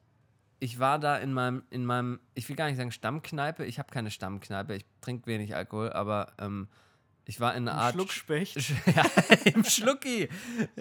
[0.61, 3.91] ich war da in meinem, in meinem, ich will gar nicht sagen Stammkneipe, ich habe
[3.91, 6.69] keine Stammkneipe, ich trinke wenig Alkohol, aber ähm,
[7.25, 7.95] ich war in einer Ein Art.
[7.95, 8.57] Schluckspecht.
[8.95, 9.05] ja,
[9.45, 10.29] im Schlucki.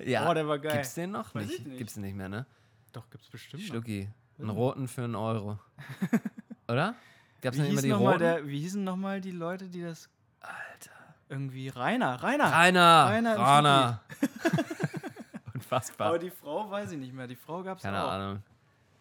[0.04, 0.30] Ja.
[0.30, 0.74] Oh, der war geil.
[0.74, 1.34] Gibt's den noch?
[1.34, 1.60] Weiß nicht?
[1.60, 1.78] ich nicht.
[1.78, 2.46] Gibt's nicht mehr, ne?
[2.92, 3.64] Doch, gibt's bestimmt.
[3.64, 3.70] noch.
[3.70, 4.10] Schlucki.
[4.38, 5.60] Einen Weiß roten für einen Euro.
[6.68, 6.96] Oder?
[7.42, 8.20] Gab's Wie, nicht immer die noch roten?
[8.20, 10.10] der, wie hießen nochmal die Leute, die das.
[10.42, 10.92] Alter.
[11.30, 12.52] Irgendwie Rainer, Rainer.
[12.52, 13.06] Rainer!
[13.06, 14.02] Rainer im Rainer!
[15.54, 16.08] Unfassbar.
[16.08, 17.28] Aber die Frau weiß ich nicht mehr.
[17.28, 18.10] Die Frau gab's Keine auch.
[18.10, 18.44] Ahnung.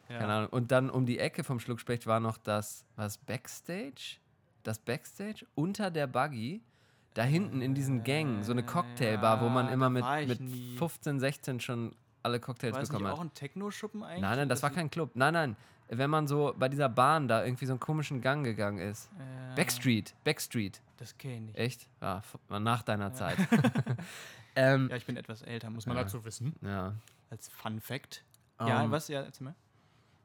[0.08, 0.18] Ja.
[0.18, 0.48] Keine Ahnung.
[0.50, 4.16] Und dann um die Ecke vom Schluckspecht war noch das, was Backstage?
[4.62, 6.62] Das Backstage unter der Buggy.
[7.14, 10.76] Da hinten in diesen Gängen, so eine Cocktailbar, wo man ja, immer mit, mit nie.
[10.76, 13.26] 15, 16 schon alle Cocktails War nicht bekommen auch hat.
[13.26, 14.20] ein Techno-Schuppen eigentlich?
[14.22, 15.10] Nein, nein, das war kein Club.
[15.14, 15.56] Nein, nein.
[15.88, 19.10] Wenn man so bei dieser Bahn da irgendwie so einen komischen Gang gegangen ist.
[19.18, 20.82] Ja, Backstreet, Backstreet.
[20.98, 21.56] Das kenne ich nicht.
[21.58, 21.88] Echt?
[22.02, 22.22] Ja,
[22.60, 23.38] nach deiner Zeit.
[24.56, 26.02] ähm, Ja, ich bin etwas älter, muss man Ja.
[26.04, 26.54] dazu wissen.
[26.62, 26.94] ja.
[27.30, 28.24] Als Fun Fact.
[28.60, 29.08] ja, Ähm, was?
[29.08, 29.54] Ja, erzähl mal.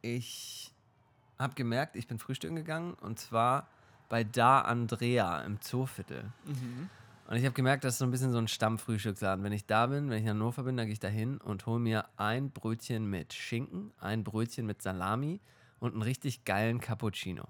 [0.06, 0.70] Ich
[1.40, 3.70] habe gemerkt, ich bin frühstücken gegangen und zwar
[4.10, 6.26] bei Da Andrea im Zooviertel.
[6.44, 6.90] Mhm.
[7.30, 9.46] Und ich habe gemerkt, das ist so ein bisschen so ein Stammfrühstücksladen.
[9.46, 11.66] Wenn ich da bin, wenn ich in Hannover bin, dann gehe ich da hin und
[11.68, 15.40] hole mir ein Brötchen mit Schinken, ein Brötchen mit Salami
[15.80, 17.48] und einen richtig geilen Cappuccino.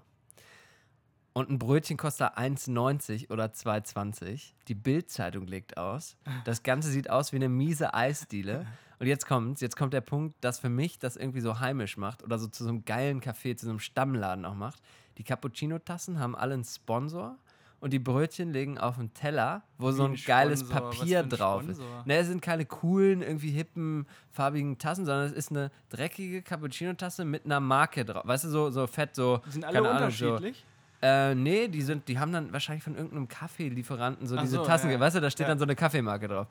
[1.32, 4.52] Und ein Brötchen kostet 1,90 oder 2,20.
[4.68, 6.16] Die Bild-Zeitung legt aus.
[6.44, 8.64] Das Ganze sieht aus wie eine miese Eisdiele.
[9.04, 12.22] Und jetzt kommt's, jetzt kommt der Punkt, dass für mich das irgendwie so heimisch macht
[12.22, 14.80] oder so zu so einem geilen Café, zu so einem Stammladen auch macht.
[15.18, 17.36] Die Cappuccino-Tassen haben alle einen Sponsor
[17.80, 20.90] und die Brötchen liegen auf dem Teller, wo so ein ein geiles Sponsor?
[20.90, 21.76] Papier ein drauf ist.
[21.76, 22.02] Sponsor?
[22.06, 27.26] Ne, es sind keine coolen, irgendwie hippen, farbigen Tassen, sondern es ist eine dreckige Cappuccino-Tasse
[27.26, 28.22] mit einer Marke drauf.
[28.26, 29.42] Weißt du, so, so fett, so.
[29.44, 30.64] Die sind alle keine Ahnung, so, unterschiedlich.
[31.02, 34.64] äh, nee, die sind, die haben dann wahrscheinlich von irgendeinem Kaffeelieferanten so Ach diese so,
[34.64, 34.98] Tassen, ja.
[34.98, 35.48] weißt du, da steht Ja.
[35.48, 36.46] dann so eine Kaffeemarke drauf.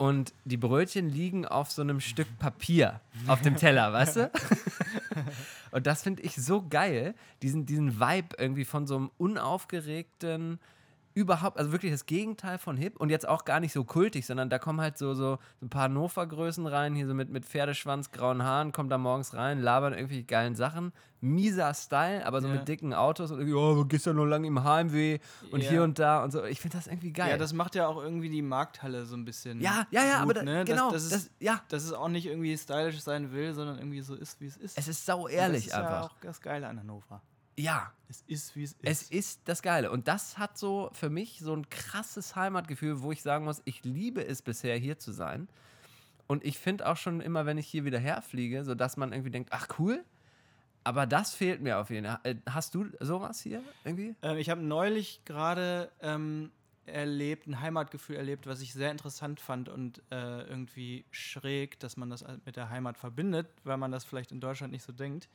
[0.00, 4.30] Und die Brötchen liegen auf so einem Stück Papier auf dem Teller, weißt du?
[5.72, 10.58] Und das finde ich so geil, diesen, diesen Vibe irgendwie von so einem unaufgeregten,
[11.14, 14.48] überhaupt, also wirklich das Gegenteil von hip und jetzt auch gar nicht so kultig, sondern
[14.50, 18.42] da kommen halt so, so ein paar Hannover-Größen rein, hier so mit, mit Pferdeschwanz, grauen
[18.44, 20.92] Haaren, kommen da morgens rein, labern irgendwelche geilen Sachen.
[21.22, 22.54] Mieser Style, aber so Ja.
[22.54, 25.18] mit dicken Autos und irgendwie, oh, du gehst ja nur lang im Heimweh
[25.50, 25.68] und Ja.
[25.70, 26.44] hier und da und so.
[26.44, 27.28] Ich finde das irgendwie geil.
[27.30, 29.60] Ja, das macht ja auch irgendwie die Markthalle so ein bisschen.
[29.60, 30.64] ja, ja, ja, aber gut, da, ne?
[30.64, 33.76] genau, Das, das, das, ist, ja, dass es auch nicht irgendwie stylisch sein will, sondern
[33.78, 34.78] irgendwie so ist, wie es ist.
[34.78, 35.90] es ist sau ehrlich das ist einfach.
[35.90, 37.20] Ja auch das Geile an Hannover.
[37.56, 38.80] Ja, Es ist, wie es ist.
[38.82, 39.90] Es ist das Geile.
[39.90, 43.84] Und das hat so für mich so ein krasses Heimatgefühl, wo ich sagen muss, ich
[43.84, 45.48] liebe es bisher hier zu sein.
[46.26, 49.30] Und ich finde auch schon immer, wenn ich hier wieder herfliege, so dass man irgendwie
[49.30, 50.04] denkt, ach cool,
[50.84, 52.20] aber das fehlt mir auf jeden Fall.
[52.22, 54.14] Äh, Hast du sowas hier irgendwie?
[54.22, 56.50] Ähm, ich habe neulich gerade ähm,
[56.86, 62.10] erlebt, ein Heimatgefühl erlebt, was ich sehr interessant fand und äh, irgendwie schräg, dass man
[62.10, 65.28] das mit der Heimat verbindet, weil man das vielleicht in Deutschland nicht so denkt.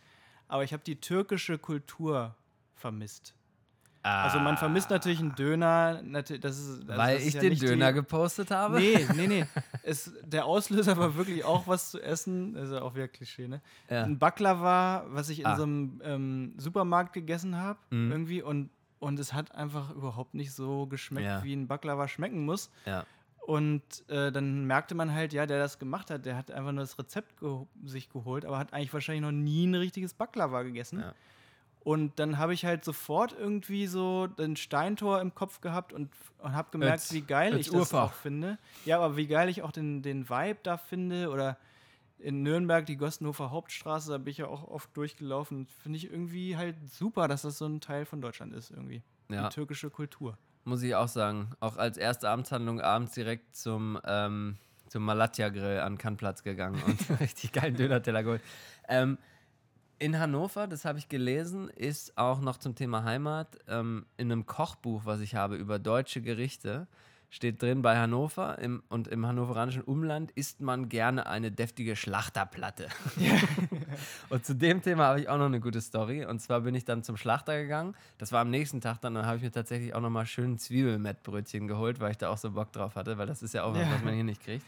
[0.47, 2.35] Aber ich habe die türkische Kultur
[2.75, 3.33] vermisst.
[4.03, 6.29] Also man vermisst natürlich einen Döner, das
[6.59, 8.77] ist, also Weil das ich ja den nicht die- Döner gepostet habe?
[8.79, 9.45] Nee, nee, nee.
[9.81, 12.53] Es, der Auslöser war wirklich auch was zu essen.
[12.53, 13.61] Das ist ja auch wieder Klischee, ne?
[13.89, 14.03] Ja.
[14.03, 15.55] Ein Baklava, was ich in Ah.
[15.55, 18.11] so einem ähm, Supermarkt gegessen habe, Mhm.
[18.11, 18.41] irgendwie.
[18.43, 21.43] Und, und es hat einfach überhaupt nicht so geschmeckt, Ja.
[21.43, 22.69] wie ein Baklava schmecken muss.
[22.85, 23.05] Ja.
[23.45, 26.81] Und äh, dann merkte man halt, ja, der das gemacht hat, der hat einfach nur
[26.81, 31.01] das Rezept geho sich geholt, aber hat eigentlich wahrscheinlich noch nie ein richtiges Baklava gegessen.
[31.01, 31.13] Ja.
[31.81, 36.55] Und dann habe ich halt sofort irgendwie so den Steintor im Kopf gehabt und, und
[36.55, 38.05] habe gemerkt, Als- wie geil ich das Urfach.
[38.05, 38.57] auch finde.
[38.83, 41.29] Ja, aber wie geil ich auch den, den Vibe da finde.
[41.29, 41.59] Oder
[42.17, 45.67] in Nürnberg, die Gostenhofer Hauptstraße, da bin ich ja auch oft durchgelaufen.
[45.83, 49.03] Finde ich irgendwie halt super, dass das so ein Teil von Deutschland ist irgendwie.
[49.29, 49.49] Ja.
[49.49, 50.35] Die türkische Kultur.
[50.65, 51.51] Muss ich auch sagen.
[51.59, 54.57] Auch als erste Amtshandlung abends direkt zum, ähm,
[54.89, 58.41] zum Malatya-Grill an Kannplatz gegangen und richtig geilen Döner-Teller geholt.
[58.89, 59.17] Ähm,
[59.99, 64.45] In Hannover, das habe ich gelesen, ist auch noch zum Thema Heimat ähm, in einem
[64.45, 66.87] Kochbuch, was ich habe über deutsche Gerichte,
[67.35, 72.87] steht drin, bei Hannover im, und im hannoveranischen Umland isst man gerne eine deftige Schlachterplatte.
[74.29, 76.25] und zu dem Thema habe ich auch noch eine gute Story.
[76.25, 77.93] Und zwar bin ich dann zum Schlachter gegangen.
[78.17, 79.15] Das war am nächsten Tag dann.
[79.15, 82.51] Dann habe ich mir tatsächlich auch nochmal schön Zwiebelmettbrötchen geholt, weil ich da auch so
[82.51, 83.91] Bock drauf hatte, weil das ist ja auch was, Ja.
[83.93, 84.65] was man hier nicht kriegt.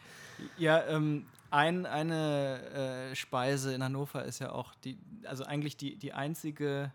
[0.58, 5.96] Ja, ähm, ein, eine äh, Speise in Hannover ist ja auch die, also eigentlich die,
[5.96, 6.92] die einzige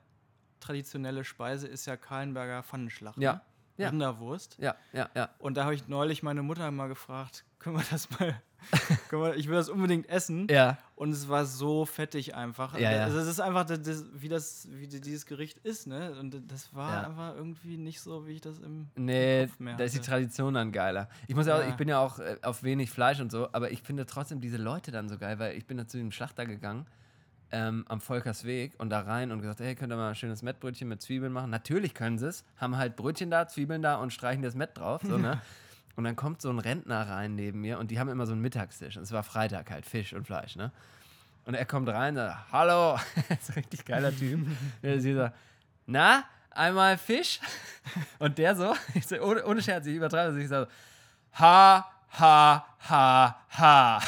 [0.60, 3.16] traditionelle Speise ist ja Kahlenberger Pfannenschlacht.
[3.18, 3.40] Ja, ne?
[3.82, 3.88] Ja.
[3.90, 4.56] Rinderwurst.
[4.58, 5.28] Ja, ja, ja.
[5.38, 8.34] Und da habe ich neulich meine Mutter mal gefragt, können wir das mal,
[9.10, 10.46] wir, ich will das unbedingt essen.
[10.50, 12.78] Ja, Und es war so fettig einfach.
[12.78, 13.04] Ja, ja.
[13.04, 16.14] Also es ist einfach, das, wie, das, wie dieses Gericht ist, ne?
[16.18, 17.08] Und das war Ja.
[17.08, 20.00] einfach irgendwie nicht so, wie ich das im Nee, Kopf mehr da ist die.
[20.00, 21.08] Tradition dann geiler.
[21.26, 23.70] Ich muss ja auch, ich bin ja auch äh, auf wenig Fleisch und so, aber
[23.72, 26.46] ich finde trotzdem diese Leute dann so geil, weil ich bin da zu dem Schlachter
[26.46, 26.86] gegangen
[27.52, 30.88] ähm, am Volkersweg und da rein und gesagt, hey, könnt ihr mal ein schönes Mettbrötchen
[30.88, 31.50] mit Zwiebeln machen?
[31.50, 35.02] Natürlich können sie es, haben halt Brötchen da, Zwiebeln da und streichen das Mett drauf,
[35.02, 35.40] so, ne?
[35.94, 38.40] Und dann kommt so ein Rentner rein neben mir und die haben immer so einen
[38.40, 38.96] Mittagstisch.
[38.96, 40.72] Und es war Freitag halt, Fisch und Fleisch, ne?
[41.44, 44.46] Und er kommt rein und sagt, hallo, das ist ein richtig geiler Typ.
[44.82, 45.28] Der sieht so,
[45.84, 47.40] na, einmal Fisch?
[48.18, 50.66] Und der so, ich so ohne, ohne Scherz, ich übertreibe es, ich so,
[51.34, 54.00] ha, ha, ha, ha.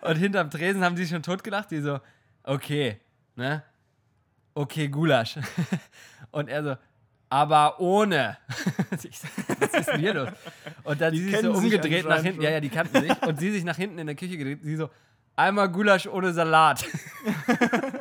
[0.00, 2.00] Und hinterm Tresen haben die sich schon totgelacht, die so,
[2.44, 3.00] okay,
[3.36, 3.62] ne?
[4.54, 5.38] Okay, Gulasch.
[6.30, 6.76] Und er so,
[7.28, 8.36] aber ohne.
[8.90, 10.28] Was ist denn hier los?
[10.84, 13.22] Und dann sie sich so umgedreht nach hinten, ja, ja, die kannten sich.
[13.22, 14.90] Und sie sich nach hinten in der Küche gedreht, sie so,
[15.36, 16.84] einmal Gulasch ohne Salat.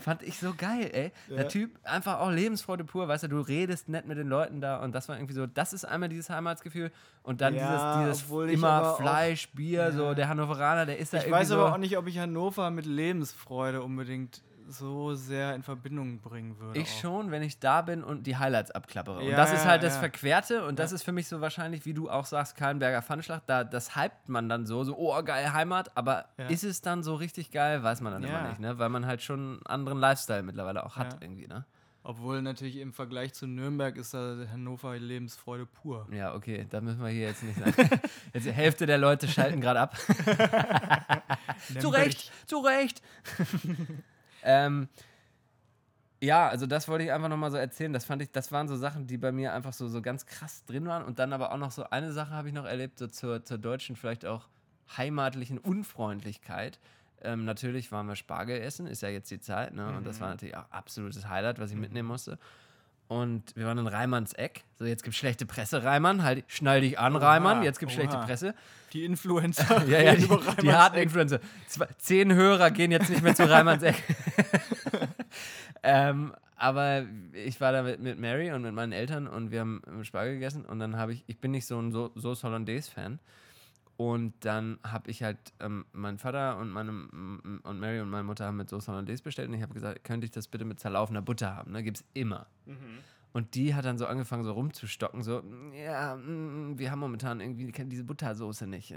[0.00, 1.12] Fand ich so geil, ey.
[1.28, 1.44] Der Ja.
[1.44, 4.92] Typ, einfach auch Lebensfreude pur, weißt du, du redest nett mit den Leuten da und
[4.94, 6.90] das war irgendwie so, das ist einmal dieses Heimatsgefühl
[7.22, 10.98] und dann Ja, dieses, dieses ich immer aber auch- Fleisch, Bier, so der Hannoveraner, der
[10.98, 14.42] ist da Ich irgendwie weiß so, aber auch nicht, ob ich Hannover mit Lebensfreude unbedingt
[14.68, 16.78] so sehr in Verbindung bringen würde.
[16.78, 17.00] Ich auch.
[17.00, 19.18] schon, wenn ich da bin und die Highlights abklappere.
[19.18, 20.00] Und Ja, das ist halt ja, das ja.
[20.00, 23.64] Verquerte und das ist für mich so wahrscheinlich, wie du auch sagst, Kahlenberger Pfannschlacht, da,
[23.64, 27.50] das hypt man dann so, so, oh, geil, Heimat, aber ist es dann so richtig
[27.50, 28.78] geil, weiß man dann immer nicht, ne?
[28.78, 31.64] Weil man halt schon einen anderen Lifestyle mittlerweile auch hat irgendwie, ne?
[32.04, 36.08] Obwohl natürlich im Vergleich zu Nürnberg ist da Hannover Lebensfreude pur.
[36.10, 37.72] Ja, okay, da müssen wir hier jetzt nicht sein.
[38.34, 39.96] Jetzt die Hälfte der Leute schalten gerade ab.
[41.80, 43.02] zu Recht, zu Recht.
[44.42, 44.88] Ähm,
[46.22, 47.92] ja, also das wollte ich einfach nochmal so erzählen.
[47.92, 50.64] Das fand ich, das waren so Sachen, die bei mir einfach so, so ganz krass
[50.64, 51.02] drin waren.
[51.02, 53.58] Und dann aber auch noch so eine Sache habe ich noch erlebt, so zur, zur
[53.58, 54.48] deutschen, vielleicht auch
[54.96, 56.78] heimatlichen Unfreundlichkeit.
[57.22, 59.96] Ähm, natürlich waren wir Spargel essen, ist ja jetzt die Zeit, ne?
[59.96, 62.38] Und das war natürlich auch absolutes Highlight, was ich mitnehmen musste.
[63.12, 64.64] Und wir waren in Reimanns Eck.
[64.78, 66.22] So, jetzt gibt schlechte Presse, Reimann.
[66.22, 67.62] Halt, schnall dich an, Oha, Reimann.
[67.62, 68.24] Jetzt gibt schlechte oha.
[68.24, 68.54] Presse.
[68.94, 69.86] Die Influencer.
[69.86, 70.26] Ja, ja, die,
[70.62, 71.04] die harten Eck.
[71.04, 71.40] Influencer.
[71.66, 74.02] Zwei, zehn Hörer gehen jetzt nicht mehr zu Reimanns Eck.
[75.82, 79.82] ähm, aber ich war da mit, mit Mary und mit meinen Eltern und wir haben
[80.04, 83.18] Spargel gegessen und dann habe ich, ich bin nicht so ein so Sauce Hollandaise-Fan.
[84.10, 88.46] Und dann habe ich halt, ähm, mein Vater und meine und Mary und meine Mutter
[88.46, 91.22] haben mit Sauce Hollandaise bestellt und ich habe gesagt, könnte ich das bitte mit zerlaufener
[91.22, 91.70] Butter haben?
[91.70, 91.84] Ne?
[91.84, 92.48] Gibt es immer.
[93.32, 97.70] Und die hat dann so angefangen, so rumzustocken, so, ja, mm, wir haben momentan irgendwie
[97.86, 98.90] diese Buttersoße nicht.
[98.90, 98.96] Ich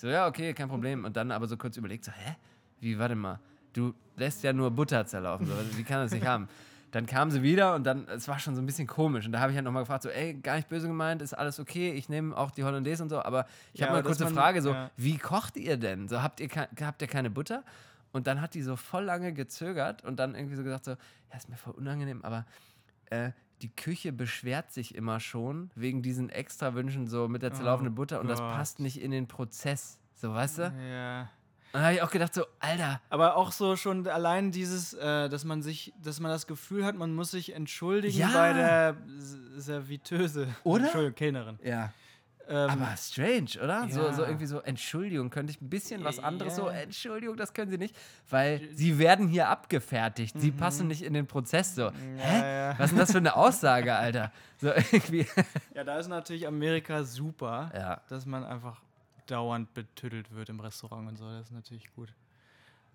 [0.00, 1.04] so, ja, okay, kein Problem.
[1.04, 2.34] Und dann aber so kurz überlegt, so, hä?
[2.80, 3.38] Wie, warte mal,
[3.72, 6.48] du lässt ja nur Butter zerlaufen, so, wie kann das nicht haben?
[6.92, 9.24] Dann kam sie wieder und dann, es war schon so ein bisschen komisch.
[9.26, 11.60] Und da habe ich halt nochmal gefragt, so, ey, gar nicht böse gemeint, ist alles
[11.60, 14.24] okay, ich nehme auch die Hollandaise und so, aber ich Ja, habe mal eine kurze
[14.24, 14.90] man- Frage, so, ja.
[14.96, 16.08] wie kocht ihr denn?
[16.08, 16.48] So, habt ihr,
[16.80, 17.62] habt ihr keine Butter?
[18.12, 21.36] Und dann hat die so voll lange gezögert und dann irgendwie so gesagt, so, ja,
[21.36, 22.44] ist mir voll unangenehm, aber
[23.10, 23.30] äh,
[23.62, 28.20] die Küche beschwert sich immer schon wegen diesen Extrawünschen so mit der zerlaufenden Oh Butter
[28.20, 28.52] und das Gott.
[28.52, 29.98] passt nicht in den Prozess.
[30.14, 30.62] So, weißt du?
[30.90, 31.28] Ja.
[31.72, 35.28] Und dann habe ich auch gedacht, so, Alter, Aber auch so schon allein dieses, äh,
[35.28, 38.30] dass man sich, dass man das Gefühl hat, man muss sich entschuldigen Ja.
[38.32, 38.96] bei der
[39.56, 40.48] Serviteuse.
[40.64, 40.84] Oder?
[40.84, 41.58] Entschuldigung, Kellnerin.
[41.62, 41.92] ja.
[42.48, 43.86] Ähm, Aber strange, oder?
[43.88, 44.28] So, so Ja.
[44.28, 46.72] irgendwie so, Entschuldigung, könnte ich ein bisschen was anderes so, Ja.
[46.78, 47.94] Entschuldigung, das können Sie nicht,
[48.28, 51.92] weil Sie werden hier abgefertigt, Sie passen nicht in den Prozess so.
[51.92, 51.92] Hä?
[51.92, 52.18] Mhm.
[52.18, 52.74] ja.
[52.78, 54.32] Was ist denn das für eine Aussage, Alter?
[54.56, 55.26] So irgendwie.
[55.74, 58.00] ja, da ist natürlich Amerika super, Ja.
[58.08, 58.80] dass man einfach
[59.30, 61.28] dauernd betüttelt wird im Restaurant und so.
[61.30, 62.12] Das ist natürlich gut.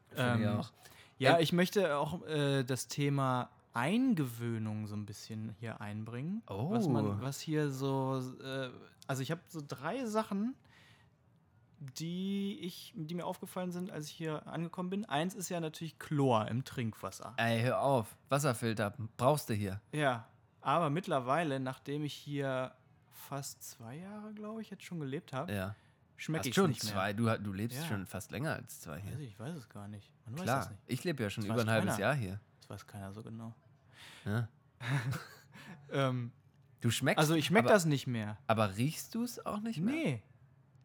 [0.10, 0.72] Finde ich Ähm, auch.
[1.18, 6.42] Ja, Ähm, ich möchte auch äh, das Thema Eingewöhnung so ein bisschen hier einbringen.
[6.48, 6.90] Was, Oh.
[6.90, 8.22] man, was hier so.
[8.44, 8.70] Äh,
[9.08, 10.56] also, ich habe so drei Sachen,
[12.00, 15.06] die, ich, die mir aufgefallen sind, als ich hier angekommen bin.
[15.06, 17.34] Eins ist ja natürlich Chlor im Trinkwasser.
[17.38, 18.16] Ey, hör auf.
[18.30, 19.82] Wasserfilter brauchst du hier.
[19.92, 20.26] Ja,
[20.62, 22.72] aber mittlerweile, nachdem ich hier
[23.12, 25.76] fast zwei Jahre, glaube ich, jetzt schon gelebt habe, Ja.
[26.18, 26.94] Schmecke ich schon nicht mehr.
[26.94, 27.14] zwei.
[27.14, 27.86] Du, du lebst Ja.
[27.86, 29.20] schon fast länger als zwei Weiß hier.
[29.20, 30.12] ich, ich weiß es gar nicht.
[30.26, 30.80] Man Klar, nicht.
[30.88, 32.00] ich lebe ja schon Das über ein halbes keiner.
[32.00, 32.40] Jahr hier.
[32.62, 33.54] Das weiß keiner so genau.
[34.26, 34.48] Ja.
[35.92, 36.32] Ähm,
[36.82, 37.18] Du schmeckst.
[37.20, 38.38] also ich schmecke aber, das nicht mehr.
[38.48, 39.94] Aber riechst du es auch nicht mehr?
[39.96, 40.24] Nee.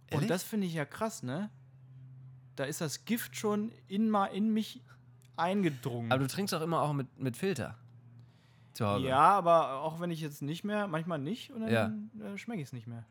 [0.08, 0.22] Ehrlich?
[0.24, 1.50] Und das finde ich ja krass, ne?
[2.56, 4.82] Da ist das Gift schon in, in mich
[5.36, 6.10] eingedrungen.
[6.12, 7.76] Aber du trinkst auch immer auch mit, mit Filter.
[8.72, 9.08] Zu Hause.
[9.08, 12.68] ja, aber auch wenn ich jetzt nicht mehr, manchmal nicht, und dann äh, schmecke ich
[12.68, 13.04] es nicht mehr.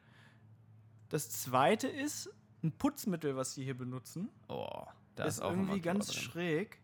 [1.09, 2.29] Das zweite ist
[2.63, 4.29] ein Putzmittel, was sie hier benutzen.
[4.47, 4.67] Oh,
[5.15, 6.21] da ist, ist, irgendwie ganz drin.
[6.21, 6.79] schräg.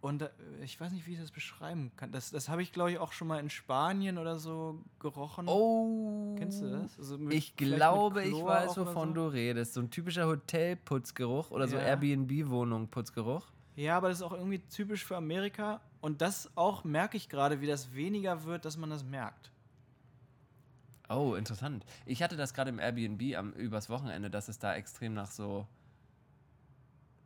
[0.00, 0.28] Und da,
[0.62, 2.12] ich weiß nicht, wie ich das beschreiben kann.
[2.12, 5.48] Das, das habe ich, glaube ich, auch schon mal in Spanien oder so gerochen.
[5.48, 6.34] Oh.
[6.38, 6.98] Kennst du das?
[6.98, 9.14] Also mit- Ich glaube, ich weiß, wovon so?
[9.14, 9.72] du redest.
[9.72, 11.82] So ein typischer Hotelputzgeruch oder so Ja.
[11.84, 13.46] Airbnb-Wohnung-Putzgeruch.
[13.76, 15.80] Ja, aber das ist auch irgendwie typisch für Amerika.
[16.02, 19.50] Und das auch merke ich gerade, wie das weniger wird, dass man das merkt.
[21.08, 21.84] Oh, interessant.
[22.06, 25.66] Ich hatte das gerade im Airbnb am, übers Wochenende, dass es da extrem nach so.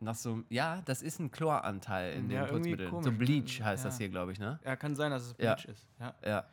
[0.00, 0.42] Nach so.
[0.48, 2.90] Ja, das ist ein Chloranteil in Ja, den Putzmitteln.
[2.90, 3.12] komisch, so?
[3.18, 3.98] Bleach heißt das Ja.
[3.98, 4.58] hier, glaube ich, ne?
[4.64, 5.54] Ja, kann sein, dass es Ja.
[5.54, 5.86] Bleach ist.
[5.98, 6.14] Ja.
[6.24, 6.46] Ja.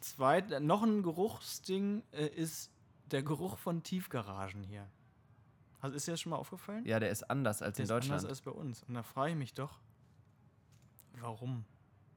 [0.00, 2.70] Zweit, noch ein Geruchsding äh, ist
[3.10, 4.86] der Geruch von Tiefgaragen hier.
[5.80, 6.84] Also ist dir das schon mal aufgefallen?
[6.86, 8.28] Ja, der ist anders als Der in ist anders Deutschland.
[8.28, 8.82] als bei uns.
[8.84, 9.78] Und da frage ich mich doch,
[11.20, 11.64] warum?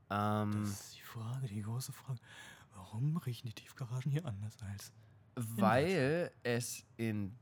[0.09, 2.19] Ähm, Das ist die Frage, die große Frage.
[2.77, 4.91] Warum riechen die Tiefgaragen hier anders als?
[5.35, 7.35] weil es in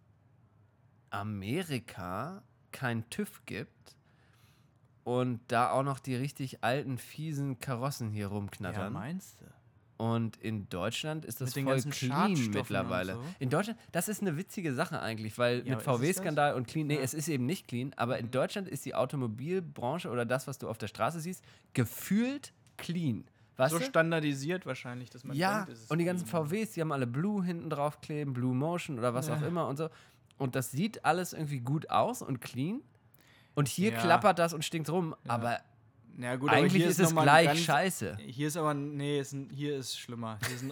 [1.10, 3.96] Amerika kein TÜV gibt
[5.06, 8.92] und da auch noch die richtig alten, fiesen Karossen hier Ja, rumknattern.
[8.94, 9.46] meinst du?
[9.98, 13.14] Und in Deutschland ist das voll clean mittlerweile.
[13.14, 13.24] so.
[13.40, 16.96] In Deutschland, das ist eine witzige Sache eigentlich, weil Ja, mit VW-Skandal und clean, nee,
[16.96, 17.00] Ja.
[17.00, 17.06] Mhm.
[17.06, 20.68] es ist eben nicht clean, aber in Deutschland ist die Automobilbranche oder das, was du
[20.68, 23.26] auf der Straße siehst, gefühlt clean.
[23.58, 26.26] Weißt So standardisiert wahrscheinlich, dass man Ja, denkt, ist und die ganzen.
[26.28, 29.48] VWs, die haben alle Blue hinten drauf kleben, Blue Motion oder was auch Ja.
[29.48, 29.90] immer und so.
[30.38, 32.82] Und das sieht alles irgendwie gut aus und clean.
[33.54, 34.00] Und hier Ja.
[34.02, 35.60] klappert das und stinkt rum, aber
[36.18, 38.18] Ja, gut, eigentlich hier ist es gleich ganz, scheiße.
[38.18, 40.38] Hier ist aber, nee, ist, ein- hier ist schlimmer.
[40.46, 40.64] Hier ist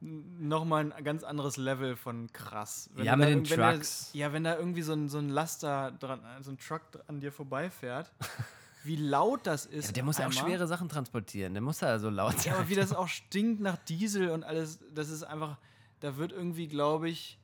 [0.00, 2.90] n- noch mal ein ganz anderes Level von krass.
[2.94, 4.10] Wenn Ja, mit da den wenn da- Trucks.
[4.12, 7.30] ja, wenn da irgendwie so ein, so ein Laster dran, so ein Truck an dir
[7.32, 8.10] vorbeifährt,
[8.84, 9.88] wie laut das ist.
[9.88, 12.52] Ja, der muss ja auch schwere Sachen transportieren, der muss ja so laut sein.
[12.52, 15.58] Ja, aber wie das auch stinkt nach Diesel und alles, das ist einfach,
[16.00, 17.38] da wird irgendwie, glaube ich,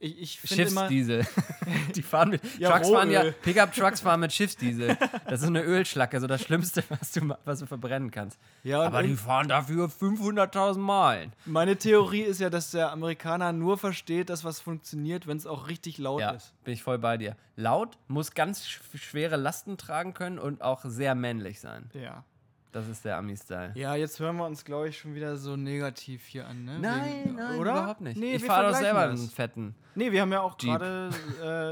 [0.00, 1.26] ich, ich Schiffsdiesel.
[1.94, 2.42] die fahren mit.
[2.58, 3.30] Ja, Trucks fahren ja.
[3.42, 4.96] Pickup-Trucks fahren mit Schiffsdiesel.
[5.28, 8.38] Das ist eine Ölschlacke, so das Schlimmste, was du, was du verbrennen kannst.
[8.64, 11.32] Ja, Aber die fahren dafür 500.000 Meilen.
[11.44, 15.68] meine Theorie ist ja, dass der Amerikaner nur versteht, dass was funktioniert, wenn es auch
[15.68, 16.52] richtig laut Ja, ist.
[16.64, 17.36] bin ich voll bei dir.
[17.56, 21.90] Laut, muss ganz sch schwere Lasten tragen können und auch sehr männlich sein.
[21.92, 22.24] Ja.
[22.72, 23.72] Das ist der Ami-Style.
[23.74, 26.78] Ja, jetzt hören wir uns, glaube ich, schon wieder so negativ hier an, ne?
[26.78, 27.72] Nein, Wegen- nein, oder?
[27.72, 28.16] überhaupt nicht.
[28.16, 29.18] Nee, ich fahre doch selber das.
[29.20, 29.74] einen fetten.
[29.96, 31.10] Nee, wir haben ja auch gerade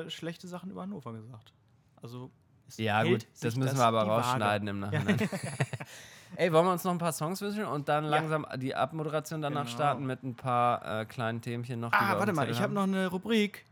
[0.06, 1.52] äh, schlechte Sachen über Hannover gesagt.
[2.02, 2.30] Also.
[2.66, 5.18] es Ja, gut, das müssen wir aber rausschneiden im Nachhinein.
[6.36, 9.64] Ey, wollen wir uns noch ein paar Songs wünschen und dann langsam die Abmoderation danach
[9.66, 9.74] Genau.
[9.74, 11.92] starten mit ein paar äh, kleinen Themchen noch?
[11.92, 13.64] Ah, warte mal, ich habe noch eine Rubrik.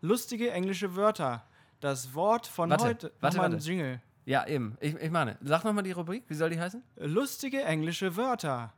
[0.00, 1.42] Lustige englische Wörter.
[1.80, 3.12] Das Wort von Warte, heute.
[3.20, 3.64] warte, ein warte.
[3.64, 4.00] Jingle.
[4.28, 4.76] Ja, eben.
[4.80, 6.24] Ich, ich meine, sag nochmal die Rubrik.
[6.28, 6.82] Wie soll die heißen?
[6.96, 8.74] Lustige englische Wörter.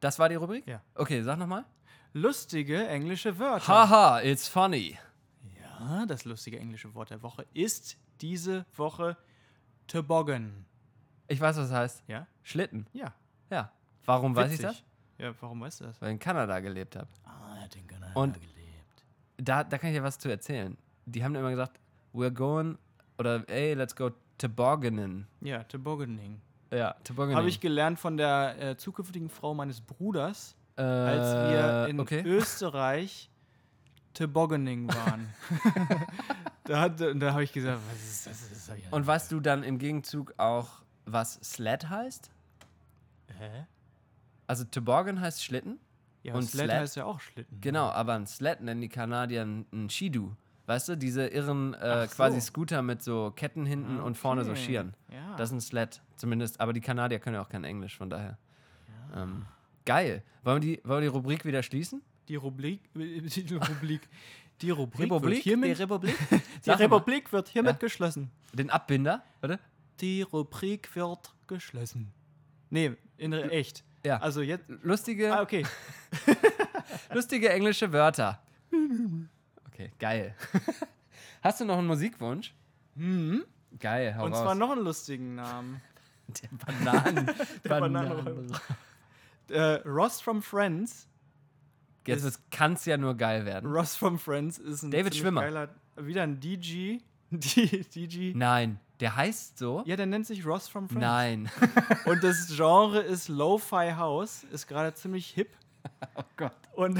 [0.00, 0.66] Das war die Rubrik?
[0.66, 0.82] Ja.
[0.94, 1.64] Okay, sag nochmal.
[2.12, 3.66] Lustige englische Wörter.
[3.66, 4.98] Haha, it's funny.
[5.58, 9.16] Ja, das lustige englische Wort der Woche ist diese Woche
[9.86, 10.66] Toboggan.
[11.28, 12.04] Ich weiß, was das heißt.
[12.08, 12.26] Ja?
[12.42, 12.86] Schlitten.
[12.92, 13.14] Ja.
[13.50, 13.72] Ja.
[14.04, 14.66] Warum weiß ich Witzig.
[14.66, 14.84] das?
[15.26, 15.98] Ja, warum weißt du das?
[16.02, 17.08] Weil ich in Kanada gelebt habe.
[17.24, 18.52] Ah, er hat in Kanada Und- gelebt.
[19.38, 20.76] Da, da kann ich ja was zu erzählen.
[21.06, 21.80] Die haben immer gesagt,
[22.12, 22.76] we're going,
[23.18, 24.10] oder ey, let's go
[24.48, 25.26] tobogganen.
[25.40, 26.40] Ja, Tobogganing.
[26.72, 27.36] Ja, tobogganing.
[27.36, 32.22] Habe ich gelernt von der äh, zukünftigen Frau meines Bruders, äh, als wir in okay.
[32.24, 33.30] Österreich
[34.14, 35.28] Tobogganing waren.
[36.64, 38.48] da hat- da habe ich gesagt, was ist das?
[38.50, 40.68] das ist Und weißt du dann im Gegenzug auch,
[41.06, 42.30] was Sled heißt?
[43.38, 43.66] Hä?
[44.46, 45.78] Also Toboggan heißt Schlitten.
[46.22, 47.60] Ja, Und und Sled Sled- heißt ja auch Schlitten.
[47.60, 50.32] Genau, aber ein Sled nennen die Kanadier ein Skidu.
[50.66, 52.14] Weißt du, diese irren äh, so.
[52.14, 54.60] quasi Scooter mit so Ketten hinten und vorne so Okay.
[54.64, 54.94] Skiern.
[55.12, 55.34] Ja.
[55.36, 56.60] Das ist ein Sled, zumindest.
[56.60, 58.38] Aber die Kanadier können ja auch kein Englisch, von daher.
[59.14, 59.44] Ähm,
[59.84, 60.22] geil.
[60.44, 62.02] Wollen wir, die, wollen wir die Rubrik wieder schließen?
[62.28, 64.08] die Rubrik, die Rubrik,
[64.60, 65.34] die Rubrik, Republik?
[65.34, 66.16] Wird hiermit, Die Republik?
[66.64, 66.70] die.
[66.70, 67.78] Republik wird hiermit Ja.
[67.78, 68.30] geschlossen.
[68.52, 69.58] Den Abbinder, warte.
[70.00, 72.12] Die Rubrik wird geschlossen.
[72.70, 73.84] Nee, in echt.
[74.06, 74.18] Ja.
[74.18, 74.64] Also jetzt.
[74.82, 75.66] Lustige, Ah, okay.
[77.12, 78.40] lustige englische Wörter.
[79.82, 80.34] Okay, geil.
[81.42, 82.54] Hast du noch einen Musikwunsch?
[82.94, 83.44] Mhm.
[83.80, 84.42] Geil, hau Und raus.
[84.42, 85.80] zwar noch einen lustigen Namen.
[86.28, 87.26] der Bananen.
[87.64, 88.60] Der Bananenräuber.
[89.48, 91.08] Äh, Ross from Friends
[92.06, 93.70] Jetzt kann es ja nur geil werden.
[93.70, 95.42] Ross from Friends ist ein David Schwimmer.
[95.42, 96.98] geiler, wieder ein DG.
[97.30, 98.32] D- DG.
[98.34, 99.82] Nein, der heißt so?
[99.86, 101.00] Ja, der nennt sich Ross from Friends.
[101.00, 101.50] Nein.
[102.06, 105.50] Und das Genre ist Lo-Fi House, ist gerade ziemlich hip.
[106.16, 106.52] oh Gott.
[106.74, 106.98] Und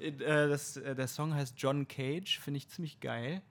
[0.00, 3.42] äh, das, äh, der Song heißt John Cage, finde ich ziemlich geil.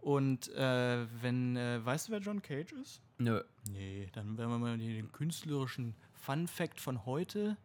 [0.00, 3.00] Und äh, wenn, äh, weißt du, wer John Cage ist?
[3.18, 3.42] Nö.
[3.72, 7.56] Nee, dann werden wir mal den künstlerischen Fun Fact von heute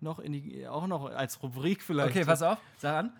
[0.00, 2.10] noch in die, auch noch als Rubrik vielleicht.
[2.10, 3.12] Okay, pass auf, sag an.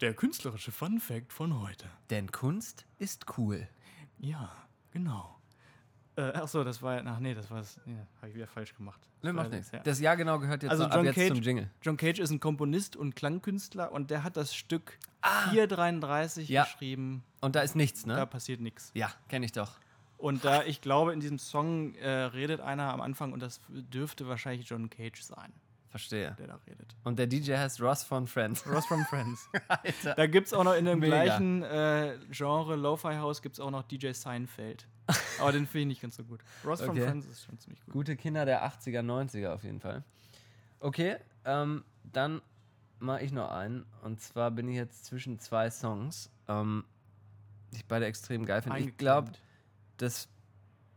[0.00, 1.86] Der künstlerische Fun Fact von heute.
[2.10, 3.68] Denn Kunst ist cool.
[4.18, 4.50] Ja,
[4.90, 5.38] genau.
[6.16, 9.00] Äh, achso, das war, ach nee, das war, ja, habe ich wieder falsch gemacht.
[9.22, 9.72] Das macht nichts.
[9.72, 9.80] ja.
[9.80, 11.70] Das Jahr genau gehört jetzt Also John jetzt Cage- zum Jingle.
[11.82, 14.98] John Cage ist ein Komponist und Klangkünstler und der hat das Stück
[15.50, 16.52] 433 Ah.
[16.52, 16.64] Ja.
[16.64, 17.24] geschrieben.
[17.40, 18.26] Und da ist nichts, Da ne?
[18.26, 18.90] passiert nichts.
[18.94, 19.72] Ja, kenne ich doch.
[20.18, 24.28] Und da, ich glaube, in diesem Song äh, redet einer am Anfang und das dürfte
[24.28, 25.52] wahrscheinlich John Cage sein,
[25.94, 26.34] Verstehe.
[26.40, 26.96] der da redet.
[27.04, 28.66] Und der DJ heißt Ross von Friends.
[28.70, 29.48] Ross from Friends.
[29.68, 30.14] Alter.
[30.16, 31.22] Da gibt es auch noch in dem Mega.
[31.22, 34.88] gleichen äh, Genre Lo-Fi House gibt es auch noch DJ Seinfeld.
[35.40, 36.40] Aber den finde ich nicht ganz so gut.
[36.64, 37.06] Ross from Okay.
[37.06, 37.92] Friends ist schon ziemlich gut.
[37.92, 40.02] Gute Kinder der 80er, 90er auf jeden Fall.
[40.80, 42.42] Okay, ähm, dann
[42.98, 43.86] mache ich noch einen.
[44.02, 46.84] Und zwar bin ich jetzt zwischen zwei Songs, ähm,
[47.70, 48.80] die ich beide extrem geil finde.
[48.80, 49.30] Ich glaube,
[49.98, 50.28] das.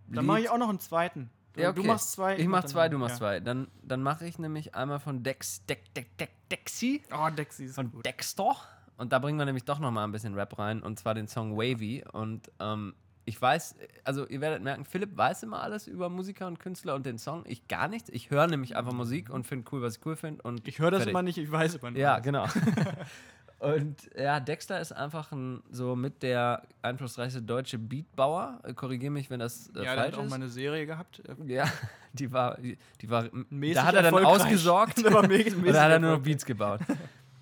[0.08, 1.30] Dann mache ich auch noch einen zweiten.
[1.54, 1.82] Du, Ja, okay.
[1.82, 2.38] du machst zwei.
[2.38, 3.20] Ich mach zwei, du machst ja.
[3.20, 3.40] zwei.
[3.40, 7.02] Dann, dann mache ich nämlich einmal von Dex, Dex, Dex, Dex, Dexy.
[7.12, 8.06] Oh, Dexy ist von gut.
[8.06, 8.56] Dexter.
[8.98, 10.82] Und da bringen wir nämlich doch noch mal ein bisschen Rap rein.
[10.82, 12.04] Und zwar den Song Wavy.
[12.12, 12.96] Und ähm,
[13.26, 13.76] ich weiß,
[14.06, 17.44] also ihr werdet merken, Philipp weiß immer alles über Musiker und Künstler und den Song.
[17.46, 18.10] Ich gar nichts.
[18.10, 20.42] Ich höre nämlich einfach Musik und finde cool, was ich cool finde.
[20.64, 21.12] Ich höre das fertig.
[21.12, 22.00] immer nicht, ich weiß immer nicht.
[22.00, 22.48] Ja, genau.
[23.60, 28.62] und ja, Dexter ist einfach ein, so mit der einflussreichste deutsche Beatbauer.
[28.76, 30.30] Korrigiere mich, wenn das äh, ja der falsch hat auch ist.
[30.30, 31.22] mal eine Serie gehabt.
[31.28, 31.66] äh, ja,
[32.14, 34.98] die war, die, die war, Mäßig da hat er dann ausgesorgt.
[35.06, 36.24] Und da hat er nur noch.
[36.24, 36.82] Beats gebaut.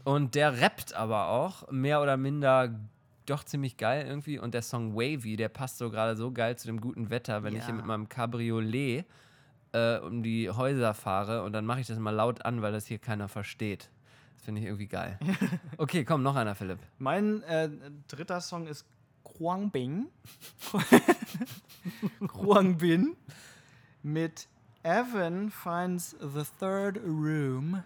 [0.03, 2.79] Und der rappt aber auch mehr oder minder
[3.25, 4.37] doch ziemlich geil irgendwie.
[4.37, 7.53] Und der Song Wavy, der passt so gerade so geil zu dem guten Wetter, wenn
[7.53, 7.65] ich Ja.
[7.65, 9.05] hier mit meinem Cabriolet
[9.73, 12.85] äh, um die Häuser fahre und dann mache ich das mal laut an, weil das
[12.85, 13.89] hier keiner versteht.
[14.45, 15.17] Finde ich irgendwie geil.
[15.77, 16.79] Okay, komm, noch einer, Philipp.
[16.99, 17.67] Mein äh,
[18.07, 18.85] dritter Song ist
[19.23, 20.05] Quang Bing.
[22.27, 23.15] Quang Bin
[24.03, 24.47] mit
[24.83, 27.83] Evan finds the third room.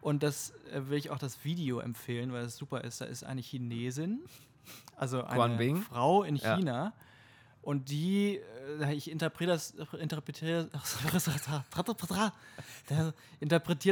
[0.00, 3.02] Und das äh, will ich auch das Video empfehlen, weil es super ist.
[3.02, 4.20] Da ist eine Chinesin,
[4.96, 5.76] also eine?
[5.82, 6.92] Frau in Ja.
[7.66, 8.40] Und die,
[8.80, 10.68] äh, ich interpretiere das, interpretiere,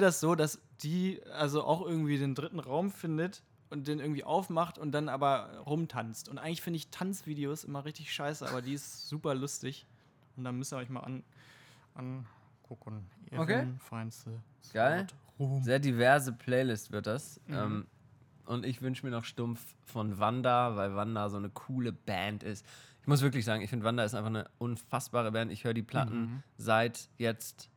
[0.06, 4.78] das so, dass die also auch irgendwie den dritten Raum findet und den irgendwie aufmacht
[4.78, 6.28] und dann aber rumtanzt.
[6.28, 9.88] Und eigentlich finde ich Tanzvideos immer richtig scheiße, aber die ist super lustig.
[10.36, 11.24] Und dann müsst ihr euch mal an,
[11.96, 13.10] angucken.
[13.36, 13.54] Okay.
[13.54, 15.08] Evan finds the Geil.
[15.62, 17.40] Sehr diverse Playlist wird das.
[17.48, 17.88] Ähm,
[18.46, 22.64] und ich wünsche mir noch Stumpf von Wanda, weil Wanda so eine coole Band ist.
[23.04, 25.52] Ich muss wirklich sagen, ich finde Wanda ist einfach eine unfassbare Band.
[25.52, 27.68] Ich höre die Platten seit jetzt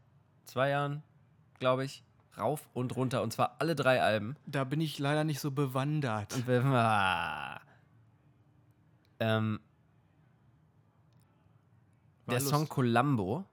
[0.45, 1.03] zwei Jahren,
[1.59, 2.01] glaube ich,
[2.37, 3.21] rauf und runter.
[3.23, 4.37] Und zwar alle drei Alben.
[4.45, 6.33] Da bin ich leider nicht so bewandert.
[6.33, 7.59] Und wir, ah.
[9.19, 9.59] ähm,
[12.29, 12.39] der.
[12.39, 13.43] Song Columbo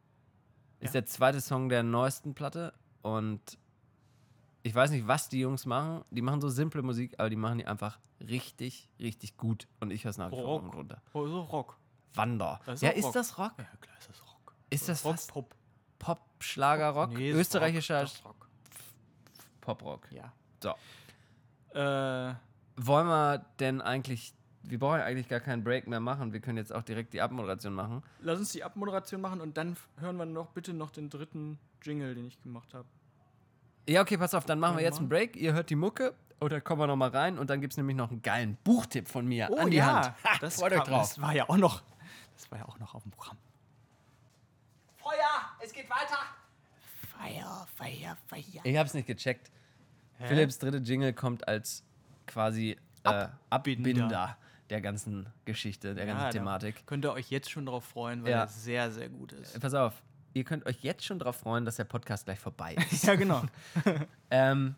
[0.79, 1.01] ist Ja.
[1.01, 2.73] der zweite Song der neuesten Platte
[3.03, 3.59] und
[4.65, 6.05] ich weiß nicht, was die Jungs machen.
[6.11, 9.69] Die machen so simple Musik, aber die machen die einfach richtig, richtig gut.
[9.79, 10.75] Und ich höre es nach wie vor Rock.
[10.75, 11.03] runter.
[11.13, 11.77] Oh, so Rock.
[12.15, 12.59] Wander.
[12.67, 13.13] Ist ja, ist Rock.
[13.13, 13.53] das Rock?
[13.59, 14.55] Ja, klar ist das Rock.
[14.71, 15.55] Ist das Rock, fast Pop.
[15.99, 17.13] Pop, Schlager, Rock?
[17.13, 18.49] Nee, Österreichischer Rock, Rock.
[19.61, 20.09] Pop-Rock.
[20.13, 20.33] Ja.
[20.63, 20.71] So.
[21.79, 22.35] Äh,
[22.77, 26.33] Wollen wir denn eigentlich, wir brauchen ja eigentlich gar keinen Break mehr machen.
[26.33, 28.03] Wir können jetzt auch direkt die Abmoderation machen.
[28.21, 32.15] lass uns die Abmoderation machen und dann hören wir noch bitte noch den dritten Jingle,
[32.15, 32.89] den ich gemacht habe.
[33.89, 35.37] Ja, okay, pass auf, dann machen wir Ja, jetzt einen Break.
[35.37, 37.97] Ihr hört die Mucke und dann kommen wir nochmal rein und dann gibt es nämlich
[37.97, 40.07] noch einen geilen Buchtipp von mir an die Hand.
[40.07, 41.09] Ha, Oh das, euch kam- drauf.
[41.09, 41.83] das war ja auch noch,
[42.37, 43.37] das war ja auch noch auf dem Programm.
[44.97, 46.19] Feuer, es geht weiter.
[47.19, 48.61] Feier, Feier, Feier.
[48.65, 49.51] Ich hab's nicht gecheckt.
[50.19, 51.83] Philips dritte Jingle kommt als
[52.27, 54.37] quasi äh, Abbinder
[54.71, 56.87] der ganzen Geschichte, der ganzen Thematik.
[56.87, 58.43] Könnt ihr euch jetzt schon drauf freuen, weil Ja.
[58.43, 59.61] das sehr, sehr gut ist.
[59.61, 60.03] Pass auf,
[60.35, 63.07] ihr könnt euch jetzt schon darauf freuen, dass der Podcast gleich vorbei ist.
[63.07, 63.43] ja, genau.
[64.31, 64.75] ähm,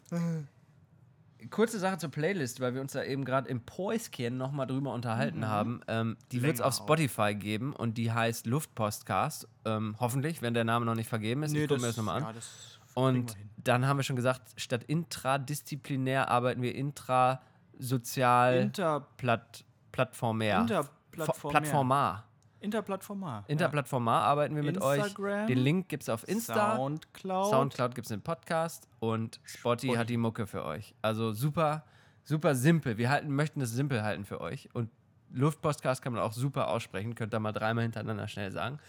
[1.50, 5.48] kurze Sache zur Playlist, weil wir uns da eben gerade im Päuschen nochmal drüber unterhalten
[5.48, 5.80] haben.
[5.88, 9.48] Ähm, die wird es auf Spotify geben und die heißt Luftpostcast.
[9.64, 11.54] Ähm, hoffentlich, wenn der Name noch nicht vergeben ist.
[11.54, 12.22] ich gucke mir das nochmal an.
[12.24, 19.64] ja, das Und dann haben wir schon gesagt, statt intradisziplinär arbeiten wir intrasozial Inter, platt,
[19.92, 20.66] plattformär.
[21.11, 22.24] Plattformar.
[22.66, 23.44] Interplattformar.
[23.46, 24.98] Interplattformar arbeiten wir mit euch.
[24.98, 26.34] Instagram, Den Link gibt es auf ja.
[26.34, 26.76] Insta.
[26.76, 27.50] Soundcloud.
[27.50, 30.94] Soundcloud gibt es den Podcast und Spotty, hat die Mucke für euch.
[31.00, 31.84] Also super,
[32.24, 32.98] super simpel.
[32.98, 34.68] Wir halten, möchten es simpel halten für euch.
[34.74, 34.90] Und
[35.32, 37.14] Luftpostcast kann man auch super aussprechen.
[37.14, 38.80] Könnt ihr mal dreimal hintereinander schnell sagen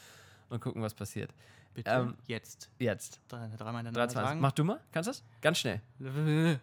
[0.50, 1.32] und gucken, was passiert.
[1.76, 1.92] Bitte.
[1.92, 2.72] Ähm, Jetzt.
[2.80, 3.22] Jetzt.
[3.28, 4.28] Drei, dreimal 3, hintereinander 2, 1.
[4.30, 4.40] sagen.
[4.40, 4.80] Mach du mal.
[4.92, 5.24] Kannst du das?
[5.42, 5.82] Ganz schnell.
[6.00, 6.58] nee,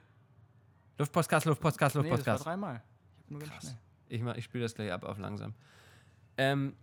[0.99, 2.45] Luftpostcast, Luftpostcast, das war Luftpostcast.
[2.45, 2.83] dreimal.
[3.29, 4.21] Ich.
[4.21, 5.55] Ich, ich spiele das gleich ab auf langsam.
[6.37, 6.75] Ähm,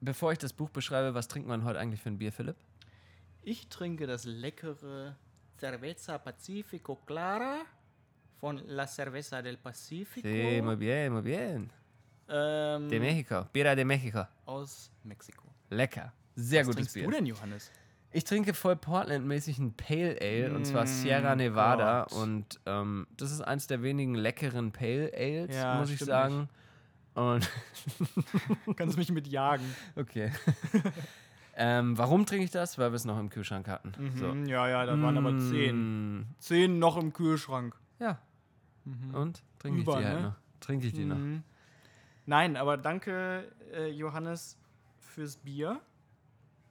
[0.00, 2.56] bevor ich das Buch beschreibe, was trinkt man heute eigentlich für ein Bier, Philipp?
[3.42, 5.16] Ich trinke das leckere
[5.58, 7.60] Cerveza Pacifico Clara
[8.40, 11.70] von La Cerveza del Pacifico Sí, muy bien, muy bien.
[12.28, 13.46] ähm, De Mexico.
[13.52, 14.26] Bira de Mexico.
[14.46, 15.44] aus Mexiko.
[15.70, 16.12] Lecker.
[16.36, 17.04] Sehr Was gutes trinkst Bier.
[17.04, 17.70] du denn, Johannes?
[18.12, 22.12] Ich trinke voll Portland-mäßig ein Pale Ale und zwar Mm, Sierra Nevada Gott.
[22.18, 26.48] und ähm, das ist eins der wenigen leckeren Pale Ales, Ja, muss ich sagen.
[27.20, 27.50] Und
[28.76, 29.64] Kannst mich mit jagen.
[29.96, 30.32] okay.
[31.56, 32.78] ähm, warum trinke ich das?
[32.78, 33.92] Weil wir es noch im Kühlschrank hatten.
[34.16, 34.32] So.
[34.32, 36.18] Mhm, Ja, ja, da waren aber zehn.
[36.20, 37.74] Mm, Zehn noch im Kühlschrank.
[37.98, 38.18] Ja.
[39.12, 40.22] Und trinke ich die halt ne?
[40.22, 40.34] noch.
[40.60, 41.16] Trinke ich die noch.
[41.16, 41.42] Mhm.
[42.26, 44.56] Nein, aber danke, äh, Johannes,
[44.98, 45.80] fürs Bier.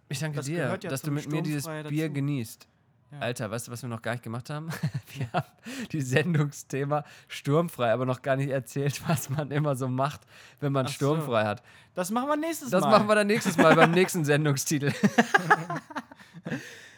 [0.07, 2.13] Ich danke Das dir, ja dass du mit mir dieses Bier dazu.
[2.13, 2.67] genießt.
[3.11, 3.19] Ja.
[3.19, 4.69] Alter, weißt du, was wir noch gar nicht gemacht haben?
[5.17, 5.47] Wir haben
[5.91, 10.21] die Sendungsthema sturmfrei, aber noch gar nicht erzählt, was man immer so macht,
[10.59, 10.93] wenn man Ach so.
[10.95, 11.63] sturmfrei hat.
[11.95, 12.91] Das machen wir nächstes Das Mal.
[12.91, 14.93] machen wir dann nächstes Mal beim nächsten Sendungstitel.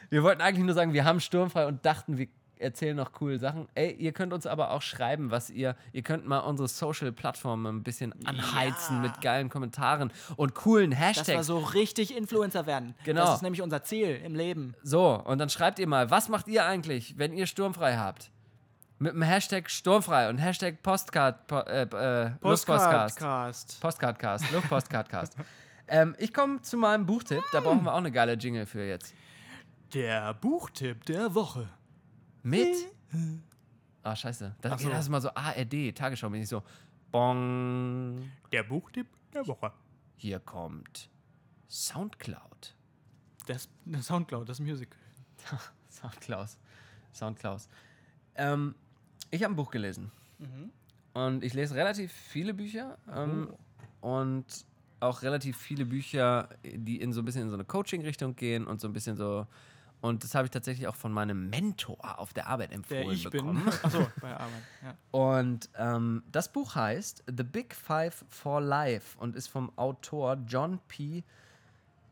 [0.10, 2.28] wir wollten eigentlich nur sagen, wir haben sturmfrei und dachten, wir
[2.62, 3.68] erzählen noch coole Sachen.
[3.76, 7.84] Ey, ihr könnt uns aber auch schreiben, was ihr, ihr könnt mal unsere Social-Plattformen ein
[7.84, 9.02] bisschen anheizen Ja.
[9.02, 11.48] mit geilen Kommentaren und coolen Dass wir Hashtags.
[11.48, 12.96] so richtig Influencer werden.
[13.04, 13.26] Genau.
[13.26, 14.76] Das ist nämlich unser Ziel im Leben.
[14.84, 18.32] So, und dann schreibt ihr mal, was macht ihr eigentlich, wenn ihr sturmfrei habt?
[19.00, 22.30] Mit dem Hashtag sturmfrei und Hashtag Postcard, po, äh, äh.
[22.40, 23.82] Postcardcast.
[23.82, 25.36] Postcardcast, Luftpostcardcast.
[25.88, 29.16] ähm, ich komme zu meinem Buchtipp, da brauchen wir auch eine geile Jingle für jetzt.
[29.96, 31.68] Der Buchtipp der Woche.
[32.44, 32.76] Mit.
[34.04, 34.56] Ah, scheiße.
[34.62, 34.90] Das, Ach so.
[34.90, 36.64] das ist mal so ARD, Tagesschau, bin ich so.
[37.12, 38.32] Bong.
[38.52, 39.72] Der Buchtipp der Woche.
[40.16, 41.10] Hier kommt
[41.70, 42.76] Soundcloud.
[43.48, 44.98] Das, das Soundcloud, das Musical.
[45.90, 46.50] Soundcloud.
[47.14, 47.62] Soundcloud.
[48.36, 48.76] Ähm,
[49.30, 50.12] ich habe ein Buch gelesen.
[51.14, 52.98] Und ich lese relativ viele Bücher.
[53.14, 53.54] Ähm,
[54.00, 54.46] Und
[55.00, 58.80] auch relativ viele Bücher, die in so ein bisschen in so eine Coaching-Richtung gehen und
[58.82, 59.46] so ein bisschen so.
[60.02, 63.30] Und das habe ich tatsächlich auch von meinem Mentor auf der Arbeit empfohlen Der ich
[63.30, 63.64] bekommen.
[63.64, 63.74] bin.
[63.84, 64.64] Achso, bei Arbeit.
[64.84, 64.96] Ja.
[65.12, 70.80] Und ähm, das Buch heißt The Big Five for Life und ist vom Autor John
[70.88, 71.24] P.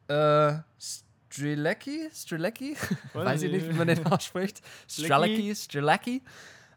[0.08, 2.10] Äh, Strilecki?
[2.14, 2.78] Strilecki?
[3.14, 4.62] Weiß ich nicht, wie man den ausspricht.
[4.88, 6.22] Strilecki, Strilecki.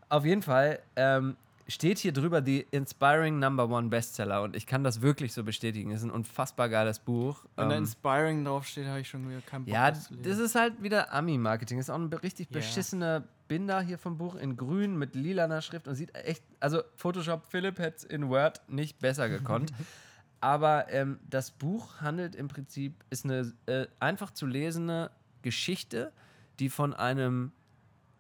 [0.09, 1.37] Auf jeden Fall ähm,
[1.69, 5.91] steht hier drüber die Inspiring Number One Bestseller und ich kann das wirklich so bestätigen.
[5.93, 7.45] Es ist ein unfassbar geiles Buch.
[7.57, 10.55] Wenn da Ähm, Inspiring draufsteht, habe ich schon wieder keinen Bock ja, das das ist
[10.55, 11.79] halt wieder Ami-Marketing.
[11.79, 12.59] Ist auch ein richtig Ja.
[12.59, 17.45] beschissener Binder hier vom Buch in grün mit lilaner Schrift und sieht echt, also Photoshop
[17.47, 19.73] Philipp hätte es in Word nicht besser gekonnt.
[20.41, 25.11] Aber ähm, das Buch handelt im Prinzip, ist eine äh, einfach zu lesende
[25.43, 26.13] Geschichte,
[26.59, 27.53] die von einem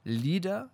[0.05, 0.71] Leader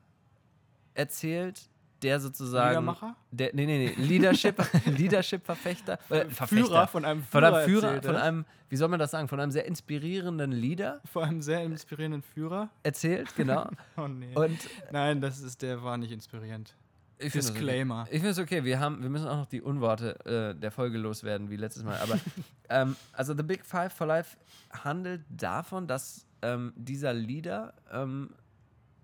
[0.95, 1.71] erzählt,
[2.03, 2.71] der sozusagen.
[2.71, 3.17] Liedermacher?
[3.31, 4.03] Der, nee, nee, nee.
[4.03, 5.95] Leadership, Leadership-Verfechter.
[6.11, 6.47] Äh, Verfechter.
[6.47, 7.57] Führer, von einem Von Führer.
[7.57, 11.25] einem Führer, von einem, wie soll man das sagen, von einem sehr inspirierenden Leader Vor
[11.25, 12.71] einem sehr inspirierenden Führer.
[12.83, 13.69] erzählt, genau.
[13.97, 14.35] Oh nee.
[14.35, 14.59] Und
[14.93, 16.75] Nein, das ist, der war nicht inspirierend.
[17.19, 17.55] ich es okay.
[17.59, 18.05] Disclaimer.
[18.11, 20.99] Ich finde es okay, wir, haben, wir müssen auch noch die Unworte äh, der Folge
[20.99, 21.99] loswerden, wie letztes Mal.
[21.99, 22.19] Aber
[22.69, 24.37] ähm, also The Big Five for Life
[24.73, 28.31] handelt davon, dass ähm, dieser Leader ähm,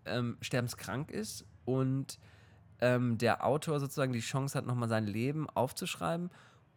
[0.07, 2.18] ähm, sterbenskrank ist und
[2.85, 6.30] ähm, der Autor sozusagen die Chance hat, nochmal sein Leben aufzuschreiben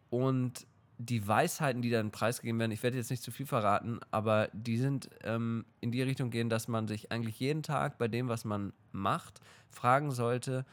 [0.08, 4.48] und die Weisheiten, die dann preisgegeben werden, ich werde jetzt nicht zu viel verraten, aber
[4.54, 8.28] die sind ähm, in die Richtung gehen, dass man sich eigentlich jeden Tag bei dem,
[8.28, 10.64] was man macht, fragen sollte,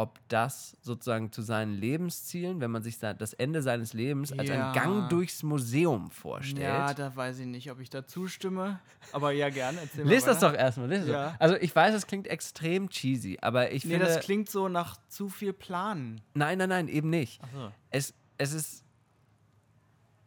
[0.00, 4.48] ob das sozusagen zu seinen Lebenszielen, wenn man sich da- das Ende seines Lebens als
[4.48, 4.54] Ja.
[4.54, 6.62] einen Gang durchs Museum vorstellt.
[6.62, 8.80] Ja, da weiß ich nicht, ob ich da zustimme.
[9.12, 9.78] Aber ja, gerne.
[9.80, 10.90] Erzähl Lies das doch erstmal.
[11.06, 11.34] Ja.
[11.38, 14.06] Also ich weiß, es klingt extrem cheesy, aber ich Nee, finde.
[14.06, 16.20] das klingt so nach zu viel Planen.
[16.34, 17.42] nein, nein, nein, eben nicht.
[17.42, 17.70] Achso.
[17.90, 18.84] es, es ist.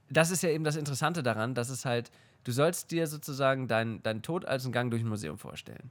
[0.10, 2.12] Das ist ja eben das Interessante daran, dass es halt.
[2.44, 5.90] Du sollst dir sozusagen deinen dein Tod als einen Gang durch ein Museum vorstellen.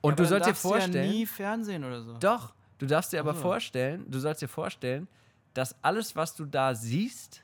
[0.00, 1.06] Und du sollst dir vorstellen.
[1.06, 2.16] Ja nie Fernsehen oder so.
[2.18, 3.40] Doch, du darfst dir aber so.
[3.40, 5.08] vorstellen, du sollst dir vorstellen,
[5.54, 7.42] dass alles, was du da siehst,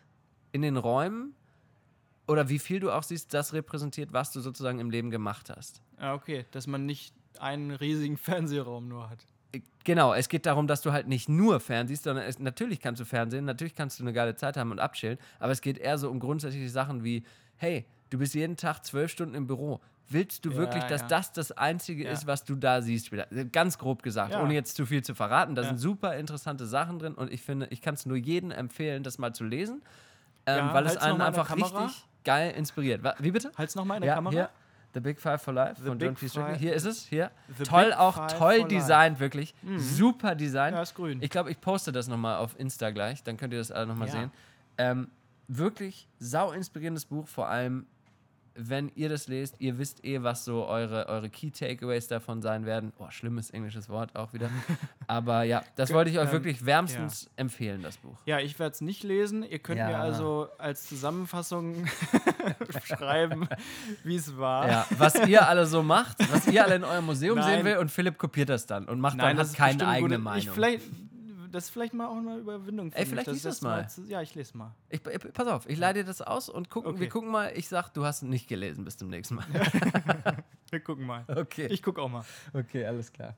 [0.52, 1.34] in den Räumen
[2.26, 5.82] oder wie viel du auch siehst, das repräsentiert, was du sozusagen im Leben gemacht hast.
[5.98, 9.26] Ah, okay, dass man nicht einen riesigen Fernsehraum nur hat.
[9.84, 13.04] Genau, es geht darum, dass du halt nicht nur fernsiehst, sondern es, natürlich kannst du
[13.04, 16.10] Fernsehen, natürlich kannst du eine geile Zeit haben und abchillen, aber es geht eher so
[16.10, 17.24] um grundsätzliche Sachen wie,
[17.56, 19.80] hey, du bist jeden Tag zwölf Stunden im Büro.
[20.08, 21.06] Willst du Ja, wirklich, dass ja.
[21.08, 22.10] das das Einzige Ja.
[22.12, 23.10] ist, was du da siehst?
[23.10, 23.26] Wieder?
[23.52, 25.54] Ganz grob gesagt, ohne jetzt zu viel zu verraten.
[25.54, 29.02] Da sind super interessante Sachen drin und ich finde, ich kann es nur jedem empfehlen,
[29.02, 29.82] das mal zu lesen,
[30.46, 33.02] ähm, weil es einen einfach richtig geil inspiriert.
[33.18, 33.50] Wie bitte?
[33.56, 34.32] Halt's nochmal in der Kamera.
[34.32, 34.50] hier.
[34.92, 36.28] The Big Five for Life The von Big John P.
[36.28, 36.56] Strickland.
[36.58, 37.32] Hier ist es, hier.
[37.58, 39.52] The toll, Big auch toll designt, wirklich.
[39.76, 40.72] Super Design.
[40.72, 41.20] Ja, ist grün.
[41.20, 44.06] Ich glaube, ich poste das nochmal auf Insta gleich, dann könnt ihr das alle nochmal
[44.08, 44.12] Ja.
[44.12, 44.30] sehen.
[44.78, 45.10] Ähm,
[45.48, 47.86] wirklich sau inspirierendes Buch, vor allem,
[48.56, 52.66] wenn ihr das lest, ihr wisst eh, was so eure, eure Key Takeaways davon sein
[52.66, 52.92] werden.
[52.98, 54.48] Oh, schlimmes englisches Wort auch wieder.
[55.08, 58.16] Aber ja, das wollte ich euch ähm, wirklich wärmstens empfehlen, das Buch.
[58.26, 59.42] Ja, ich werde es nicht lesen.
[59.42, 59.88] Ihr könnt Ja.
[59.88, 61.86] mir also als Zusammenfassung
[62.84, 63.48] schreiben,
[64.04, 64.68] wie es war.
[64.68, 67.56] Ja, was ihr alle so macht, was ihr alle in eurem Museum Nein.
[67.56, 70.16] sehen will und Philipp kopiert das dann und macht Nein, dann das hat keine eigene
[70.16, 70.24] gut.
[70.24, 70.38] Meinung.
[70.38, 70.82] Ich vielleicht,
[71.54, 73.88] das ist vielleicht mal auch eine Überwindung für Ey, vielleicht liest das mal.
[73.88, 74.72] zu- Ja, ich lese mal.
[74.90, 77.00] Ich, ich, pass auf, ich leite dir das aus und gucken, Okay.
[77.00, 77.52] wir gucken mal.
[77.54, 78.84] Ich sag, du hast nicht gelesen.
[78.84, 79.46] Bis zum nächsten Mal.
[80.70, 81.24] Wir gucken mal.
[81.28, 81.66] Okay.
[81.66, 82.24] Ich gucke auch mal.
[82.52, 83.34] okay, alles klar.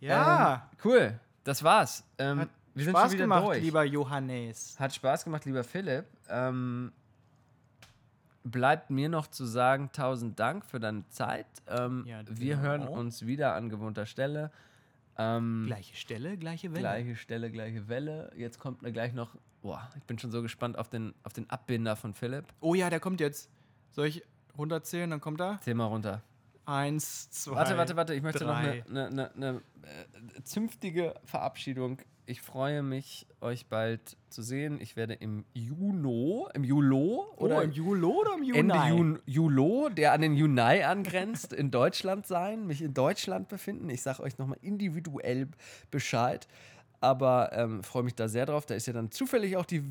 [0.00, 1.20] Ja, Ähm, cool.
[1.44, 2.02] Das war's.
[2.18, 3.62] Ähm, Hat wir sind Spaß schon wieder gemacht, durch.
[3.62, 4.80] lieber Johannes.
[4.80, 6.06] Hat Spaß gemacht, lieber Philipp.
[6.28, 6.90] Ähm,
[8.42, 11.46] bleibt mir noch zu sagen, tausend Dank für deine Zeit.
[11.68, 12.62] Ähm, Ja, wir genau.
[12.68, 14.50] hören uns wieder an gewohnter Stelle.
[15.16, 16.80] Ähm, Gleiche Stelle, gleiche Welle.
[16.80, 18.32] Gleiche Stelle, gleiche Welle.
[18.36, 19.36] Jetzt kommt mir gleich noch.
[19.62, 22.46] Boah, ich bin schon so gespannt auf den, auf den Abbinder von Philipp.
[22.60, 23.50] Oh ja, der kommt jetzt.
[23.92, 24.22] Soll ich
[24.58, 25.08] runterzählen?
[25.08, 25.60] Dann kommt er.
[25.62, 26.22] Zähl mal runter.
[26.66, 27.56] Eins, zwei.
[27.56, 28.14] Warte, warte, warte.
[28.14, 28.84] Ich möchte noch drei.
[28.88, 29.62] eine, eine, eine, eine
[30.36, 31.98] äh, zünftige Verabschiedung.
[32.26, 34.80] Ich freue mich, euch bald zu sehen.
[34.80, 38.58] Ich werde im Juno, im Julo Oder oder im Julo oder im Juni?
[38.60, 43.90] Ende Jun, Julo, der an den Juni angrenzt, in Deutschland sein, mich in Deutschland befinden.
[43.90, 45.48] Ich sage euch nochmal individuell
[45.90, 46.48] Bescheid.
[47.00, 48.64] Aber ähm, freue mich da sehr drauf.
[48.64, 49.82] Da ist ja dann zufällig auch die.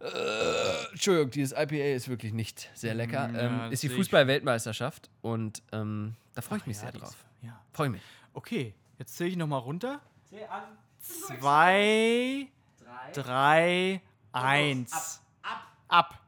[0.00, 3.30] Äh, Entschuldigung, dieses IPA ist wirklich nicht sehr lecker.
[3.32, 3.88] Ja, ähm, ist die.
[3.88, 7.10] Fußball-Weltmeisterschaft und ähm, da freue ich mich ja, sehr drauf.
[7.10, 7.60] ist- Ja.
[7.72, 8.02] Freue mich.
[8.34, 10.00] Okay, jetzt zähle ich nochmal runter.
[11.06, 12.48] Zwei,
[13.12, 14.02] drei,
[14.32, 15.22] eins.
[15.42, 15.60] Ab.
[15.88, 16.25] Ab.